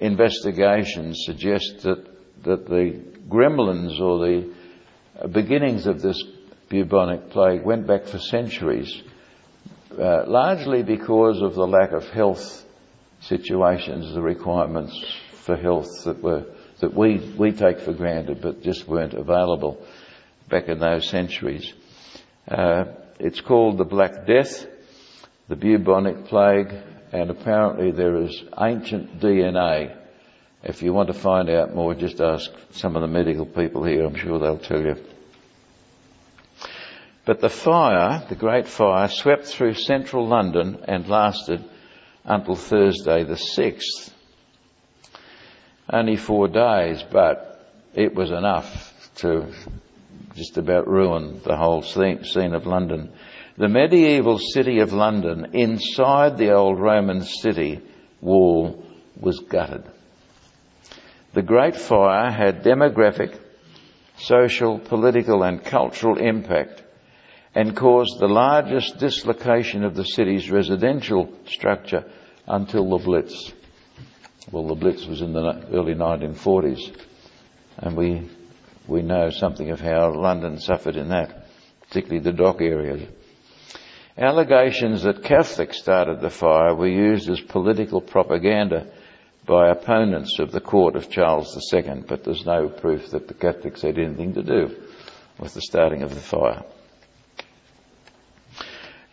investigations 0.00 1.22
suggest 1.26 1.82
that, 1.82 2.06
that 2.44 2.66
the 2.66 3.00
gremlins 3.28 4.00
or 4.00 4.18
the 4.18 5.28
beginnings 5.28 5.86
of 5.86 6.00
this 6.00 6.22
bubonic 6.68 7.30
plague 7.30 7.62
went 7.62 7.86
back 7.86 8.06
for 8.06 8.18
centuries, 8.18 9.02
uh, 9.98 10.24
largely 10.26 10.82
because 10.82 11.42
of 11.42 11.54
the 11.54 11.66
lack 11.66 11.92
of 11.92 12.08
health 12.08 12.64
situations, 13.20 14.14
the 14.14 14.22
requirements 14.22 15.21
for 15.44 15.56
health 15.56 16.04
that 16.04 16.22
were 16.22 16.44
that 16.80 16.94
we 16.94 17.18
we 17.38 17.52
take 17.52 17.80
for 17.80 17.92
granted, 17.92 18.40
but 18.40 18.62
just 18.62 18.88
weren't 18.88 19.14
available 19.14 19.84
back 20.48 20.68
in 20.68 20.78
those 20.78 21.08
centuries. 21.08 21.72
Uh, 22.48 22.84
it's 23.18 23.40
called 23.40 23.78
the 23.78 23.84
Black 23.84 24.26
Death, 24.26 24.66
the 25.48 25.56
bubonic 25.56 26.26
plague, 26.26 26.72
and 27.12 27.30
apparently 27.30 27.90
there 27.92 28.16
is 28.16 28.42
ancient 28.60 29.20
DNA. 29.20 29.96
If 30.64 30.82
you 30.82 30.92
want 30.92 31.08
to 31.08 31.14
find 31.14 31.50
out 31.50 31.74
more, 31.74 31.94
just 31.94 32.20
ask 32.20 32.50
some 32.70 32.96
of 32.96 33.02
the 33.02 33.08
medical 33.08 33.46
people 33.46 33.84
here. 33.84 34.04
I'm 34.04 34.14
sure 34.14 34.38
they'll 34.38 34.58
tell 34.58 34.80
you. 34.80 34.96
But 37.24 37.40
the 37.40 37.48
fire, 37.48 38.24
the 38.28 38.34
Great 38.34 38.66
Fire, 38.66 39.08
swept 39.08 39.46
through 39.46 39.74
central 39.74 40.26
London 40.26 40.84
and 40.88 41.08
lasted 41.08 41.64
until 42.24 42.56
Thursday 42.56 43.22
the 43.24 43.34
6th. 43.34 44.12
Only 45.90 46.16
four 46.16 46.48
days, 46.48 47.02
but 47.10 47.70
it 47.94 48.14
was 48.14 48.30
enough 48.30 49.10
to 49.16 49.52
just 50.34 50.56
about 50.56 50.88
ruin 50.88 51.40
the 51.44 51.56
whole 51.56 51.82
scene 51.82 52.54
of 52.54 52.66
London. 52.66 53.12
The 53.58 53.68
medieval 53.68 54.38
city 54.38 54.80
of 54.80 54.92
London, 54.92 55.54
inside 55.54 56.38
the 56.38 56.52
old 56.52 56.80
Roman 56.80 57.22
city 57.22 57.80
wall, 58.20 58.84
was 59.20 59.38
gutted. 59.40 59.84
The 61.34 61.42
Great 61.42 61.76
Fire 61.76 62.30
had 62.30 62.62
demographic, 62.62 63.38
social, 64.18 64.78
political 64.78 65.42
and 65.42 65.62
cultural 65.64 66.18
impact 66.18 66.82
and 67.54 67.76
caused 67.76 68.18
the 68.18 68.28
largest 68.28 68.98
dislocation 68.98 69.84
of 69.84 69.94
the 69.94 70.04
city's 70.04 70.50
residential 70.50 71.30
structure 71.46 72.04
until 72.46 72.88
the 72.88 73.04
Blitz. 73.04 73.52
Well, 74.50 74.66
the 74.66 74.74
Blitz 74.74 75.06
was 75.06 75.22
in 75.22 75.32
the 75.32 75.66
early 75.72 75.94
1940s, 75.94 76.96
and 77.78 77.96
we, 77.96 78.28
we 78.88 79.02
know 79.02 79.30
something 79.30 79.70
of 79.70 79.80
how 79.80 80.12
London 80.12 80.58
suffered 80.58 80.96
in 80.96 81.08
that, 81.10 81.46
particularly 81.82 82.20
the 82.22 82.32
dock 82.32 82.60
areas. 82.60 83.08
Allegations 84.18 85.04
that 85.04 85.22
Catholics 85.22 85.78
started 85.78 86.20
the 86.20 86.28
fire 86.28 86.74
were 86.74 86.88
used 86.88 87.30
as 87.30 87.40
political 87.40 88.00
propaganda 88.00 88.86
by 89.46 89.70
opponents 89.70 90.38
of 90.38 90.50
the 90.50 90.60
court 90.60 90.96
of 90.96 91.08
Charles 91.08 91.56
II, 91.72 92.04
but 92.08 92.24
there's 92.24 92.44
no 92.44 92.68
proof 92.68 93.10
that 93.10 93.28
the 93.28 93.34
Catholics 93.34 93.82
had 93.82 93.98
anything 93.98 94.34
to 94.34 94.42
do 94.42 94.76
with 95.38 95.54
the 95.54 95.62
starting 95.62 96.02
of 96.02 96.14
the 96.14 96.20
fire. 96.20 96.62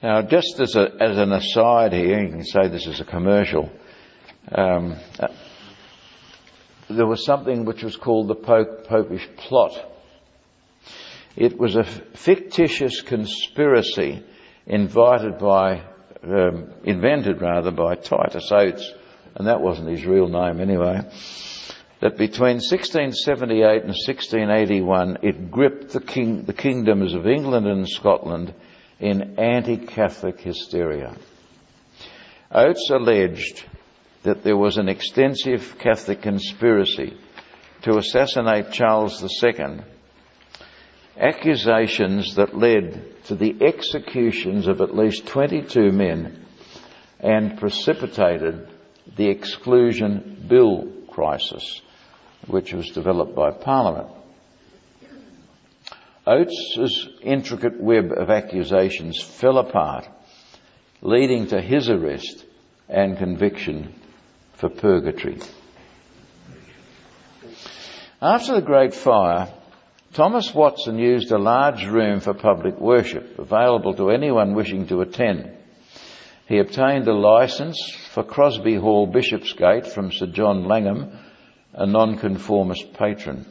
Now, 0.01 0.21
just 0.21 0.59
as, 0.59 0.75
a, 0.75 0.91
as 0.99 1.17
an 1.17 1.33
aside 1.33 1.93
here, 1.93 2.23
you 2.23 2.29
can 2.29 2.45
say 2.45 2.67
this 2.67 2.87
is 2.87 2.99
a 2.99 3.05
commercial. 3.05 3.69
Um, 4.51 4.95
uh, 5.19 5.27
there 6.89 7.05
was 7.05 7.23
something 7.23 7.65
which 7.65 7.83
was 7.83 7.95
called 7.95 8.27
the 8.27 8.35
Pope, 8.35 8.87
Popish 8.87 9.27
plot. 9.37 9.73
It 11.35 11.57
was 11.57 11.75
a 11.75 11.83
fictitious 11.83 13.01
conspiracy 13.01 14.23
invited 14.65 15.37
by, 15.37 15.83
um, 16.23 16.71
invented 16.83 17.41
rather 17.41 17.71
by 17.71 17.95
Titus 17.95 18.51
Oates, 18.51 18.91
and 19.35 19.47
that 19.47 19.61
wasn't 19.61 19.89
his 19.89 20.05
real 20.05 20.27
name 20.27 20.59
anyway, 20.59 21.01
that 22.01 22.17
between 22.17 22.57
1678 22.57 23.83
and 23.83 23.93
1681 23.93 25.19
it 25.21 25.51
gripped 25.51 25.91
the, 25.91 26.01
king, 26.01 26.43
the 26.43 26.53
kingdoms 26.53 27.13
of 27.13 27.27
England 27.27 27.67
and 27.67 27.87
Scotland 27.87 28.53
in 28.99 29.39
anti-Catholic 29.39 30.39
hysteria. 30.41 31.15
Oates 32.51 32.89
alleged 32.89 33.63
that 34.23 34.43
there 34.43 34.57
was 34.57 34.77
an 34.77 34.89
extensive 34.89 35.77
Catholic 35.79 36.21
conspiracy 36.21 37.17
to 37.83 37.97
assassinate 37.97 38.71
Charles 38.71 39.23
II, 39.43 39.79
accusations 41.17 42.35
that 42.35 42.57
led 42.57 43.23
to 43.25 43.35
the 43.35 43.55
executions 43.61 44.67
of 44.67 44.81
at 44.81 44.95
least 44.95 45.27
22 45.27 45.91
men 45.91 46.45
and 47.19 47.57
precipitated 47.57 48.67
the 49.15 49.29
Exclusion 49.29 50.45
Bill 50.47 50.87
crisis, 51.09 51.81
which 52.47 52.73
was 52.73 52.89
developed 52.89 53.35
by 53.35 53.51
Parliament. 53.51 54.09
Oates's 56.27 57.09
intricate 57.21 57.81
web 57.81 58.11
of 58.11 58.29
accusations 58.29 59.21
fell 59.21 59.57
apart, 59.57 60.07
leading 61.01 61.47
to 61.47 61.61
his 61.61 61.89
arrest 61.89 62.45
and 62.87 63.17
conviction 63.17 63.98
for 64.59 64.69
purgatory. 64.69 65.37
After 68.21 68.55
the 68.55 68.61
Great 68.61 68.93
Fire, 68.93 69.47
Thomas 70.13 70.53
Watson 70.53 70.99
used 70.99 71.31
a 71.31 71.37
large 71.37 71.85
room 71.85 72.19
for 72.19 72.33
public 72.33 72.77
worship, 72.77 73.39
available 73.39 73.93
to 73.95 74.09
anyone 74.09 74.55
wishing 74.55 74.87
to 74.87 75.01
attend. 75.01 75.55
He 76.47 76.57
obtained 76.57 77.07
a 77.07 77.13
license 77.13 77.79
for 78.09 78.23
Crosby 78.23 78.75
Hall 78.75 79.07
Bishopsgate 79.07 79.87
from 79.87 80.11
Sir 80.11 80.25
John 80.25 80.67
Langham, 80.67 81.17
a 81.73 81.85
nonconformist 81.85 82.93
patron. 82.93 83.45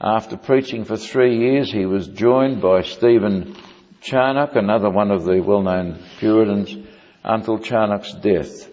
After 0.00 0.36
preaching 0.36 0.84
for 0.84 0.96
three 0.96 1.38
years, 1.38 1.70
he 1.70 1.84
was 1.84 2.06
joined 2.06 2.62
by 2.62 2.82
Stephen 2.82 3.56
Charnock, 4.00 4.54
another 4.54 4.88
one 4.88 5.10
of 5.10 5.24
the 5.24 5.40
well-known 5.40 6.02
Puritans, 6.18 6.74
until 7.24 7.58
Charnock's 7.58 8.14
death. 8.14 8.70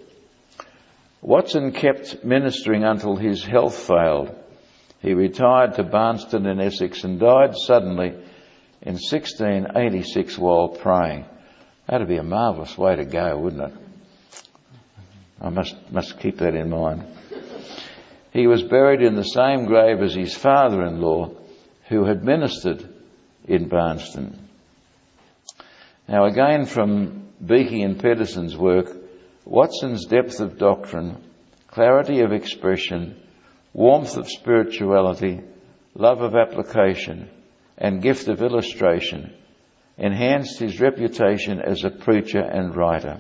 Watson 1.23 1.71
kept 1.71 2.25
ministering 2.25 2.83
until 2.83 3.15
his 3.15 3.45
health 3.45 3.77
failed. 3.77 4.35
He 5.01 5.13
retired 5.13 5.75
to 5.75 5.83
Barnston 5.83 6.45
in 6.45 6.59
Essex 6.59 7.05
and 7.05 7.17
died 7.17 7.55
suddenly 7.55 8.09
in 8.81 8.95
1686 8.95 10.37
while 10.37 10.67
praying. 10.67 11.25
That'd 11.87 12.09
be 12.09 12.17
a 12.17 12.23
marvellous 12.23 12.77
way 12.77 12.97
to 12.97 13.05
go, 13.05 13.37
wouldn't 13.37 13.71
it? 13.71 13.79
I 15.41 15.49
must, 15.49 15.75
must 15.91 16.19
keep 16.19 16.39
that 16.39 16.55
in 16.55 16.69
mind. 16.69 17.05
He 18.33 18.47
was 18.47 18.61
buried 18.61 19.01
in 19.01 19.15
the 19.15 19.23
same 19.23 19.65
grave 19.65 20.01
as 20.01 20.13
his 20.13 20.35
father-in-law 20.35 21.31
who 21.87 22.03
had 22.03 22.25
ministered 22.25 22.87
in 23.45 23.69
Barnston. 23.69 24.49
Now 26.07 26.25
again 26.25 26.65
from 26.65 27.29
Beeke 27.45 27.83
and 27.83 27.97
Pederson's 27.97 28.57
work, 28.57 29.02
Watson's 29.45 30.05
depth 30.05 30.39
of 30.39 30.57
doctrine, 30.57 31.23
clarity 31.67 32.21
of 32.21 32.31
expression, 32.31 33.21
warmth 33.73 34.17
of 34.17 34.29
spirituality, 34.29 35.41
love 35.95 36.21
of 36.21 36.35
application, 36.35 37.29
and 37.77 38.01
gift 38.01 38.27
of 38.27 38.41
illustration 38.41 39.33
enhanced 39.97 40.59
his 40.59 40.79
reputation 40.79 41.59
as 41.59 41.83
a 41.83 41.89
preacher 41.89 42.39
and 42.39 42.75
writer. 42.75 43.19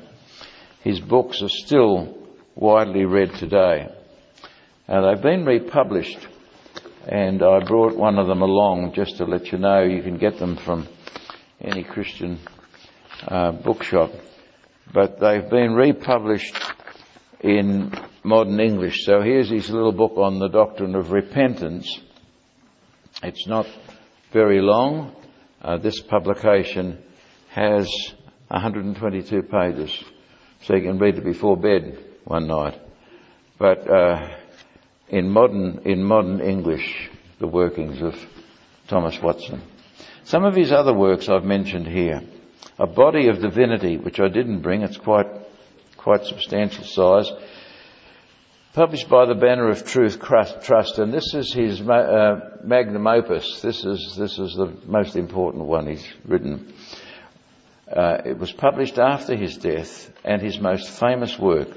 His 0.81 0.99
books 0.99 1.41
are 1.41 1.49
still 1.49 2.17
widely 2.55 3.05
read 3.05 3.33
today. 3.35 3.87
Now 4.87 5.01
they've 5.01 5.21
been 5.21 5.45
republished 5.45 6.27
and 7.07 7.43
I 7.43 7.59
brought 7.59 7.95
one 7.95 8.17
of 8.17 8.27
them 8.27 8.41
along 8.41 8.93
just 8.93 9.17
to 9.17 9.25
let 9.25 9.51
you 9.51 9.57
know 9.57 9.83
you 9.83 10.01
can 10.01 10.17
get 10.17 10.39
them 10.39 10.55
from 10.55 10.87
any 11.61 11.83
Christian 11.83 12.39
uh, 13.27 13.51
bookshop. 13.51 14.11
But 14.91 15.19
they've 15.19 15.49
been 15.49 15.73
republished 15.73 16.57
in 17.41 17.93
modern 18.23 18.59
English. 18.59 19.05
So 19.05 19.21
here's 19.21 19.49
his 19.49 19.69
little 19.69 19.91
book 19.91 20.17
on 20.17 20.39
the 20.39 20.49
doctrine 20.49 20.95
of 20.95 21.11
repentance. 21.11 22.01
It's 23.21 23.47
not 23.47 23.67
very 24.31 24.61
long. 24.61 25.15
Uh, 25.61 25.77
this 25.77 26.01
publication 26.01 27.01
has 27.49 27.87
122 28.47 29.43
pages, 29.43 30.03
so 30.63 30.75
you 30.75 30.81
can 30.81 30.99
read 30.99 31.17
it 31.17 31.23
before 31.23 31.55
bed 31.55 31.97
one 32.25 32.47
night. 32.47 32.79
But 33.57 33.89
uh, 33.89 34.37
in 35.09 35.29
modern, 35.29 35.79
in 35.85 36.03
modern 36.03 36.41
English, 36.41 37.09
the 37.39 37.47
workings 37.47 38.01
of 38.01 38.15
Thomas 38.87 39.21
Watson. 39.21 39.61
Some 40.23 40.43
of 40.43 40.55
his 40.55 40.71
other 40.71 40.93
works 40.93 41.29
I've 41.29 41.43
mentioned 41.43 41.87
here. 41.87 42.21
A 42.79 42.87
Body 42.87 43.27
of 43.27 43.39
Divinity, 43.39 43.97
which 43.97 44.19
I 44.19 44.29
didn't 44.29 44.61
bring, 44.61 44.81
it's 44.81 44.97
quite, 44.97 45.27
quite 45.95 46.25
substantial 46.25 46.83
size, 46.83 47.31
published 48.73 49.07
by 49.09 49.25
the 49.27 49.35
Banner 49.35 49.69
of 49.69 49.85
Truth 49.85 50.19
Trust, 50.19 50.97
and 50.97 51.13
this 51.13 51.35
is 51.35 51.53
his 51.53 51.79
uh, 51.81 52.57
magnum 52.63 53.05
opus. 53.05 53.61
This 53.61 53.85
is, 53.85 54.15
this 54.17 54.39
is 54.39 54.55
the 54.55 54.75
most 54.87 55.15
important 55.15 55.65
one 55.65 55.85
he's 55.85 56.07
written. 56.25 56.73
Uh, 57.95 58.17
it 58.25 58.39
was 58.39 58.51
published 58.51 58.97
after 58.97 59.35
his 59.35 59.57
death 59.57 60.11
and 60.25 60.41
his 60.41 60.59
most 60.59 60.89
famous 60.89 61.37
work. 61.37 61.67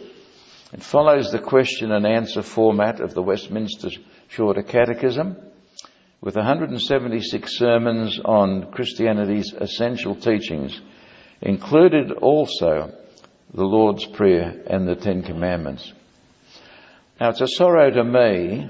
It 0.72 0.82
follows 0.82 1.30
the 1.30 1.40
question 1.40 1.92
and 1.92 2.06
answer 2.06 2.40
format 2.40 3.00
of 3.00 3.12
the 3.12 3.22
Westminster 3.22 3.90
Shorter 4.28 4.62
Catechism 4.62 5.36
with 6.26 6.34
176 6.34 7.56
sermons 7.56 8.18
on 8.24 8.72
Christianity's 8.72 9.52
essential 9.52 10.16
teachings, 10.16 10.80
included 11.40 12.10
also 12.10 12.92
the 13.54 13.64
Lord's 13.64 14.04
Prayer 14.06 14.60
and 14.66 14.88
the 14.88 14.96
Ten 14.96 15.22
Commandments. 15.22 15.92
Now 17.20 17.28
it's 17.28 17.42
a 17.42 17.46
sorrow 17.46 17.92
to 17.92 18.02
me 18.02 18.68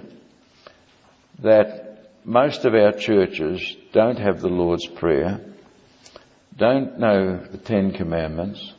that 1.38 2.10
most 2.26 2.66
of 2.66 2.74
our 2.74 2.92
churches 2.92 3.74
don't 3.90 4.18
have 4.18 4.42
the 4.42 4.48
Lord's 4.48 4.86
Prayer, 4.88 5.40
don't 6.58 6.98
know 6.98 7.38
the 7.38 7.56
Ten 7.56 7.92
Commandments, 7.92 8.74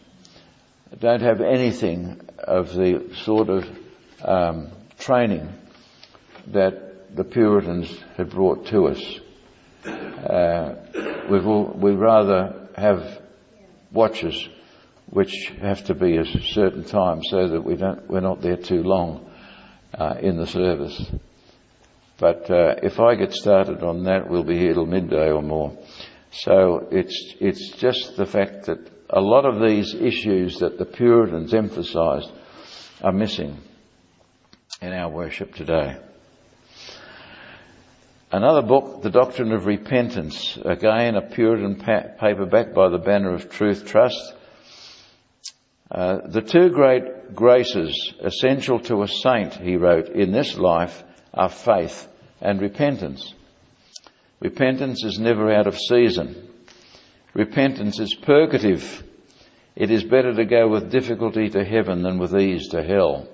don't 0.99 1.23
have 1.23 1.41
anything 1.41 2.21
of 2.37 2.75
the 2.75 3.09
sort 3.23 3.49
of 3.49 3.67
um, 4.23 4.69
training 4.99 5.51
that 6.45 6.86
the 7.13 7.23
Puritans 7.23 7.89
had 8.15 8.29
brought 8.29 8.67
to 8.67 8.87
us. 8.87 9.19
Uh, 9.85 10.75
we 11.29 11.39
we 11.39 11.91
rather 11.91 12.67
have 12.75 13.21
watches 13.91 14.47
which 15.09 15.51
have 15.61 15.83
to 15.85 15.95
be 15.95 16.17
a 16.17 16.25
certain 16.25 16.83
time 16.83 17.21
so 17.23 17.47
that 17.47 17.61
we 17.61 17.75
don't, 17.75 18.09
we're 18.09 18.19
not 18.19 18.41
there 18.41 18.57
too 18.57 18.83
long. 18.83 19.27
uh, 19.93 20.15
in 20.21 20.37
the 20.37 20.47
service. 20.47 21.05
But 22.19 22.49
uh, 22.49 22.75
if 22.81 22.99
I 22.99 23.15
get 23.15 23.33
started 23.33 23.83
on 23.83 24.03
that, 24.05 24.29
we'll 24.29 24.43
be 24.43 24.57
here 24.57 24.73
till 24.73 24.85
midday 24.85 25.29
or 25.29 25.41
more. 25.41 25.77
So 26.31 26.87
it's 26.91 27.35
it's 27.39 27.71
just 27.77 28.17
the 28.17 28.25
fact 28.25 28.65
that 28.65 28.79
a 29.09 29.21
lot 29.21 29.45
of 29.45 29.61
these 29.61 29.93
issues 29.93 30.59
that 30.59 30.77
the 30.77 30.85
Puritans 30.85 31.53
emphasised 31.53 32.31
are 33.01 33.13
missing 33.13 33.57
in 34.81 34.93
our 34.93 35.09
worship 35.09 35.55
today. 35.55 35.97
Another 38.29 38.61
book, 38.61 39.03
The 39.03 39.09
Doctrine 39.09 39.53
of 39.53 39.65
Repentance, 39.65 40.57
again 40.65 41.15
a 41.15 41.21
Puritan 41.21 41.75
pa- 41.75 42.09
paperback 42.19 42.73
by 42.73 42.89
the 42.89 42.97
Banner 42.97 43.33
of 43.33 43.49
Truth 43.49 43.85
Trust. 43.85 44.33
Uh, 45.89 46.27
the 46.27 46.41
two 46.41 46.69
great 46.69 47.33
graces 47.33 48.13
essential 48.19 48.81
to 48.81 49.03
a 49.03 49.07
saint, 49.07 49.53
he 49.53 49.77
wrote, 49.77 50.09
in 50.09 50.33
this 50.33 50.57
life 50.57 51.05
are 51.33 51.47
faith 51.47 52.05
and 52.41 52.59
repentance. 52.59 53.33
Repentance 54.41 55.05
is 55.05 55.17
never 55.19 55.49
out 55.49 55.67
of 55.67 55.79
season. 55.79 56.49
Repentance 57.33 57.97
is 57.97 58.13
purgative. 58.13 59.03
It 59.73 59.89
is 59.89 60.03
better 60.03 60.33
to 60.33 60.43
go 60.43 60.67
with 60.67 60.91
difficulty 60.91 61.49
to 61.51 61.63
heaven 61.63 62.01
than 62.01 62.19
with 62.19 62.35
ease 62.35 62.67
to 62.71 62.83
hell. 62.83 63.25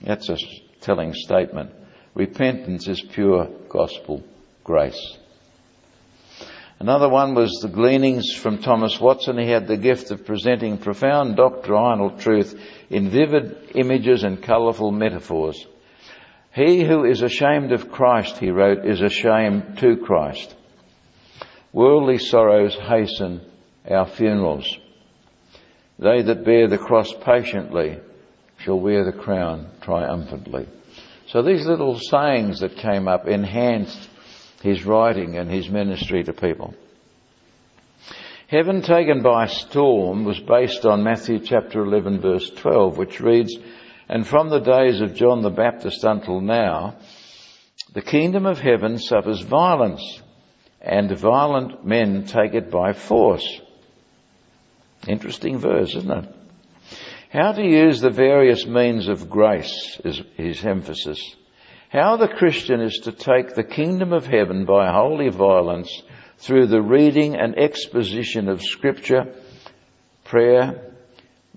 That's 0.00 0.30
a 0.30 0.38
telling 0.80 1.12
statement. 1.12 1.70
Repentance 2.16 2.88
is 2.88 3.02
pure 3.02 3.46
gospel 3.68 4.24
grace. 4.64 5.18
Another 6.78 7.10
one 7.10 7.34
was 7.34 7.58
the 7.60 7.68
gleanings 7.68 8.32
from 8.32 8.56
Thomas 8.56 8.98
Watson. 8.98 9.36
He 9.36 9.50
had 9.50 9.66
the 9.66 9.76
gift 9.76 10.10
of 10.10 10.24
presenting 10.24 10.78
profound 10.78 11.36
doctrinal 11.36 12.16
truth 12.18 12.58
in 12.88 13.10
vivid 13.10 13.58
images 13.74 14.24
and 14.24 14.42
colourful 14.42 14.92
metaphors. 14.92 15.66
He 16.54 16.82
who 16.84 17.04
is 17.04 17.20
ashamed 17.20 17.72
of 17.72 17.92
Christ, 17.92 18.38
he 18.38 18.50
wrote, 18.50 18.86
is 18.86 19.02
ashamed 19.02 19.76
to 19.80 19.98
Christ. 19.98 20.54
Worldly 21.74 22.16
sorrows 22.16 22.74
hasten 22.76 23.42
our 23.86 24.06
funerals. 24.06 24.66
They 25.98 26.22
that 26.22 26.46
bear 26.46 26.66
the 26.66 26.78
cross 26.78 27.12
patiently 27.12 27.98
shall 28.56 28.80
wear 28.80 29.04
the 29.04 29.12
crown 29.12 29.68
triumphantly. 29.82 30.66
So 31.28 31.42
these 31.42 31.66
little 31.66 31.98
sayings 31.98 32.60
that 32.60 32.76
came 32.76 33.08
up 33.08 33.26
enhanced 33.26 34.08
his 34.62 34.84
writing 34.84 35.36
and 35.36 35.50
his 35.50 35.68
ministry 35.68 36.22
to 36.24 36.32
people. 36.32 36.74
Heaven 38.48 38.82
taken 38.82 39.22
by 39.22 39.46
storm 39.46 40.24
was 40.24 40.38
based 40.38 40.86
on 40.86 41.02
Matthew 41.02 41.40
chapter 41.40 41.82
11 41.82 42.20
verse 42.20 42.48
12, 42.50 42.96
which 42.96 43.20
reads, 43.20 43.56
And 44.08 44.24
from 44.24 44.50
the 44.50 44.60
days 44.60 45.00
of 45.00 45.16
John 45.16 45.42
the 45.42 45.50
Baptist 45.50 46.04
until 46.04 46.40
now, 46.40 46.96
the 47.92 48.02
kingdom 48.02 48.46
of 48.46 48.60
heaven 48.60 48.98
suffers 48.98 49.40
violence, 49.40 50.22
and 50.80 51.10
violent 51.18 51.84
men 51.84 52.24
take 52.24 52.54
it 52.54 52.70
by 52.70 52.92
force. 52.92 53.60
Interesting 55.08 55.58
verse, 55.58 55.96
isn't 55.96 56.10
it? 56.10 56.35
How 57.32 57.52
to 57.52 57.62
use 57.62 58.00
the 58.00 58.10
various 58.10 58.66
means 58.66 59.08
of 59.08 59.28
grace 59.28 60.00
is 60.04 60.22
his 60.36 60.64
emphasis. 60.64 61.34
How 61.90 62.16
the 62.16 62.28
Christian 62.28 62.80
is 62.80 63.00
to 63.04 63.12
take 63.12 63.54
the 63.54 63.64
kingdom 63.64 64.12
of 64.12 64.26
heaven 64.26 64.64
by 64.64 64.92
holy 64.92 65.28
violence 65.30 66.02
through 66.38 66.68
the 66.68 66.82
reading 66.82 67.34
and 67.34 67.58
exposition 67.58 68.48
of 68.48 68.62
scripture, 68.62 69.34
prayer, 70.24 70.92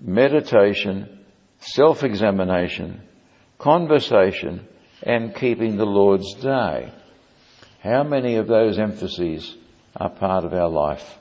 meditation, 0.00 1.24
self-examination, 1.60 3.02
conversation, 3.58 4.66
and 5.02 5.34
keeping 5.34 5.76
the 5.76 5.86
Lord's 5.86 6.34
day. 6.34 6.92
How 7.82 8.02
many 8.02 8.36
of 8.36 8.48
those 8.48 8.78
emphases 8.78 9.56
are 9.96 10.10
part 10.10 10.44
of 10.44 10.52
our 10.52 10.68
life 10.68 11.18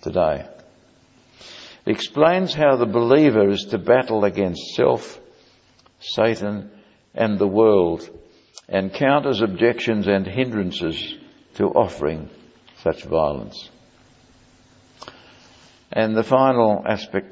today? 0.00 0.46
Explains 1.90 2.54
how 2.54 2.76
the 2.76 2.86
believer 2.86 3.48
is 3.50 3.66
to 3.70 3.78
battle 3.78 4.24
against 4.24 4.74
self, 4.74 5.20
Satan, 6.00 6.70
and 7.14 7.38
the 7.38 7.46
world, 7.46 8.08
and 8.68 8.92
counters 8.92 9.42
objections 9.42 10.06
and 10.06 10.26
hindrances 10.26 11.16
to 11.54 11.64
offering 11.66 12.28
such 12.82 13.04
violence. 13.04 13.70
And 15.92 16.16
the 16.16 16.22
final 16.22 16.84
aspect 16.86 17.26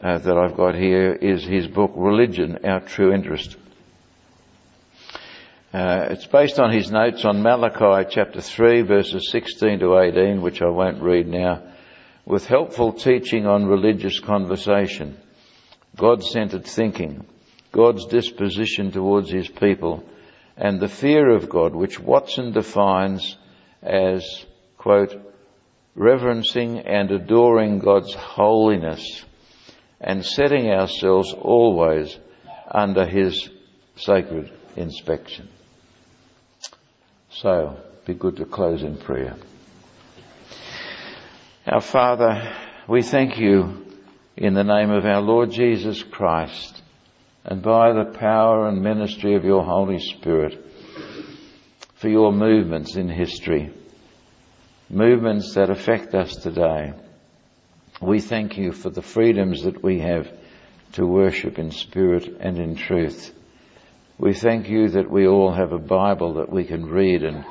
uh, 0.00 0.18
that 0.18 0.38
I've 0.38 0.56
got 0.56 0.74
here 0.74 1.12
is 1.12 1.44
his 1.44 1.66
book, 1.66 1.92
Religion, 1.94 2.64
Our 2.64 2.80
True 2.80 3.12
Interest. 3.12 3.56
Uh, 5.74 6.08
it's 6.10 6.26
based 6.26 6.58
on 6.58 6.72
his 6.72 6.90
notes 6.90 7.24
on 7.24 7.42
Malachi 7.42 8.08
chapter 8.10 8.40
3 8.40 8.82
verses 8.82 9.30
16 9.30 9.80
to 9.80 9.98
18, 9.98 10.40
which 10.40 10.62
I 10.62 10.68
won't 10.68 11.02
read 11.02 11.28
now 11.28 11.62
with 12.30 12.46
helpful 12.46 12.92
teaching 12.92 13.44
on 13.44 13.66
religious 13.66 14.20
conversation, 14.20 15.18
God-centered 15.96 16.64
thinking, 16.64 17.26
God's 17.72 18.06
disposition 18.06 18.92
towards 18.92 19.32
His 19.32 19.48
people, 19.48 20.04
and 20.56 20.78
the 20.78 20.88
fear 20.88 21.28
of 21.34 21.48
God, 21.48 21.74
which 21.74 21.98
Watson 21.98 22.52
defines 22.52 23.36
as, 23.82 24.46
quote, 24.78 25.12
reverencing 25.96 26.78
and 26.78 27.10
adoring 27.10 27.80
God's 27.80 28.14
holiness 28.14 29.24
and 30.00 30.24
setting 30.24 30.70
ourselves 30.70 31.34
always 31.34 32.16
under 32.70 33.06
His 33.06 33.50
sacred 33.96 34.52
inspection. 34.76 35.48
So, 37.30 37.76
be 38.06 38.14
good 38.14 38.36
to 38.36 38.44
close 38.44 38.84
in 38.84 38.98
prayer. 38.98 39.34
Our 41.66 41.82
Father, 41.82 42.56
we 42.88 43.02
thank 43.02 43.38
you 43.38 43.84
in 44.34 44.54
the 44.54 44.64
name 44.64 44.90
of 44.90 45.04
our 45.04 45.20
Lord 45.20 45.50
Jesus 45.50 46.02
Christ 46.02 46.80
and 47.44 47.60
by 47.60 47.92
the 47.92 48.16
power 48.18 48.66
and 48.66 48.80
ministry 48.80 49.34
of 49.34 49.44
your 49.44 49.62
Holy 49.62 49.98
Spirit 49.98 50.58
for 51.96 52.08
your 52.08 52.32
movements 52.32 52.96
in 52.96 53.10
history, 53.10 53.74
movements 54.88 55.52
that 55.52 55.68
affect 55.68 56.14
us 56.14 56.34
today. 56.34 56.94
We 58.00 58.22
thank 58.22 58.56
you 58.56 58.72
for 58.72 58.88
the 58.88 59.02
freedoms 59.02 59.64
that 59.64 59.82
we 59.82 60.00
have 60.00 60.32
to 60.92 61.04
worship 61.04 61.58
in 61.58 61.72
spirit 61.72 62.26
and 62.40 62.58
in 62.58 62.74
truth. 62.74 63.34
We 64.16 64.32
thank 64.32 64.70
you 64.70 64.88
that 64.88 65.10
we 65.10 65.26
all 65.26 65.52
have 65.52 65.72
a 65.72 65.78
Bible 65.78 66.34
that 66.34 66.50
we 66.50 66.64
can 66.64 66.86
read 66.86 67.22
and 67.22 67.44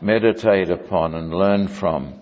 meditate 0.00 0.68
upon 0.68 1.14
and 1.14 1.32
learn 1.32 1.68
from 1.68 2.21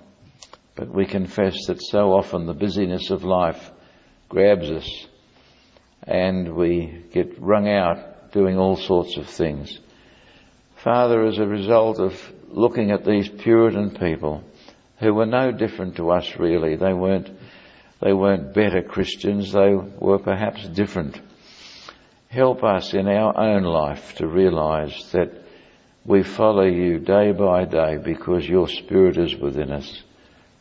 but 0.81 0.95
we 0.95 1.05
confess 1.05 1.67
that 1.67 1.83
so 1.83 2.11
often 2.15 2.47
the 2.47 2.55
busyness 2.55 3.11
of 3.11 3.23
life 3.23 3.71
grabs 4.31 4.71
us 4.71 5.07
and 6.05 6.55
we 6.57 7.05
get 7.13 7.39
wrung 7.39 7.69
out 7.69 8.33
doing 8.33 8.57
all 8.57 8.77
sorts 8.77 9.19
of 9.19 9.29
things. 9.29 9.79
Father, 10.77 11.27
as 11.27 11.37
a 11.37 11.47
result 11.47 12.01
of 12.01 12.15
looking 12.49 12.93
at 12.93 13.05
these 13.05 13.29
Puritan 13.29 13.91
people 13.91 14.43
who 15.01 15.13
were 15.13 15.27
no 15.27 15.53
different 15.53 15.97
to 15.97 16.13
us 16.13 16.39
really, 16.39 16.77
they 16.77 16.95
weren't, 16.95 17.29
they 18.01 18.15
weren't 18.15 18.55
better 18.55 18.81
Christians, 18.81 19.53
they 19.53 19.75
were 19.75 20.19
perhaps 20.19 20.67
different. 20.67 21.21
Help 22.31 22.65
us 22.65 22.95
in 22.95 23.07
our 23.07 23.39
own 23.39 23.65
life 23.65 24.15
to 24.15 24.27
realize 24.27 25.13
that 25.13 25.45
we 26.07 26.23
follow 26.23 26.65
you 26.65 26.99
day 27.01 27.33
by 27.33 27.67
day 27.67 27.99
because 28.03 28.49
your 28.49 28.67
Spirit 28.67 29.19
is 29.19 29.37
within 29.37 29.73
us. 29.73 30.05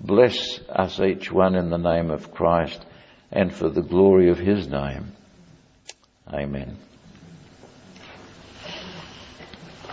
Bless 0.02 0.60
us 0.70 1.00
each 1.00 1.32
one 1.32 1.56
in 1.56 1.70
the 1.70 1.78
name 1.78 2.10
of 2.10 2.32
Christ 2.32 2.86
and 3.32 3.54
for 3.54 3.70
the 3.70 3.82
glory 3.82 4.30
of 4.30 4.39
his 4.39 4.68
name. 4.68 5.12
Amen. 6.32 6.78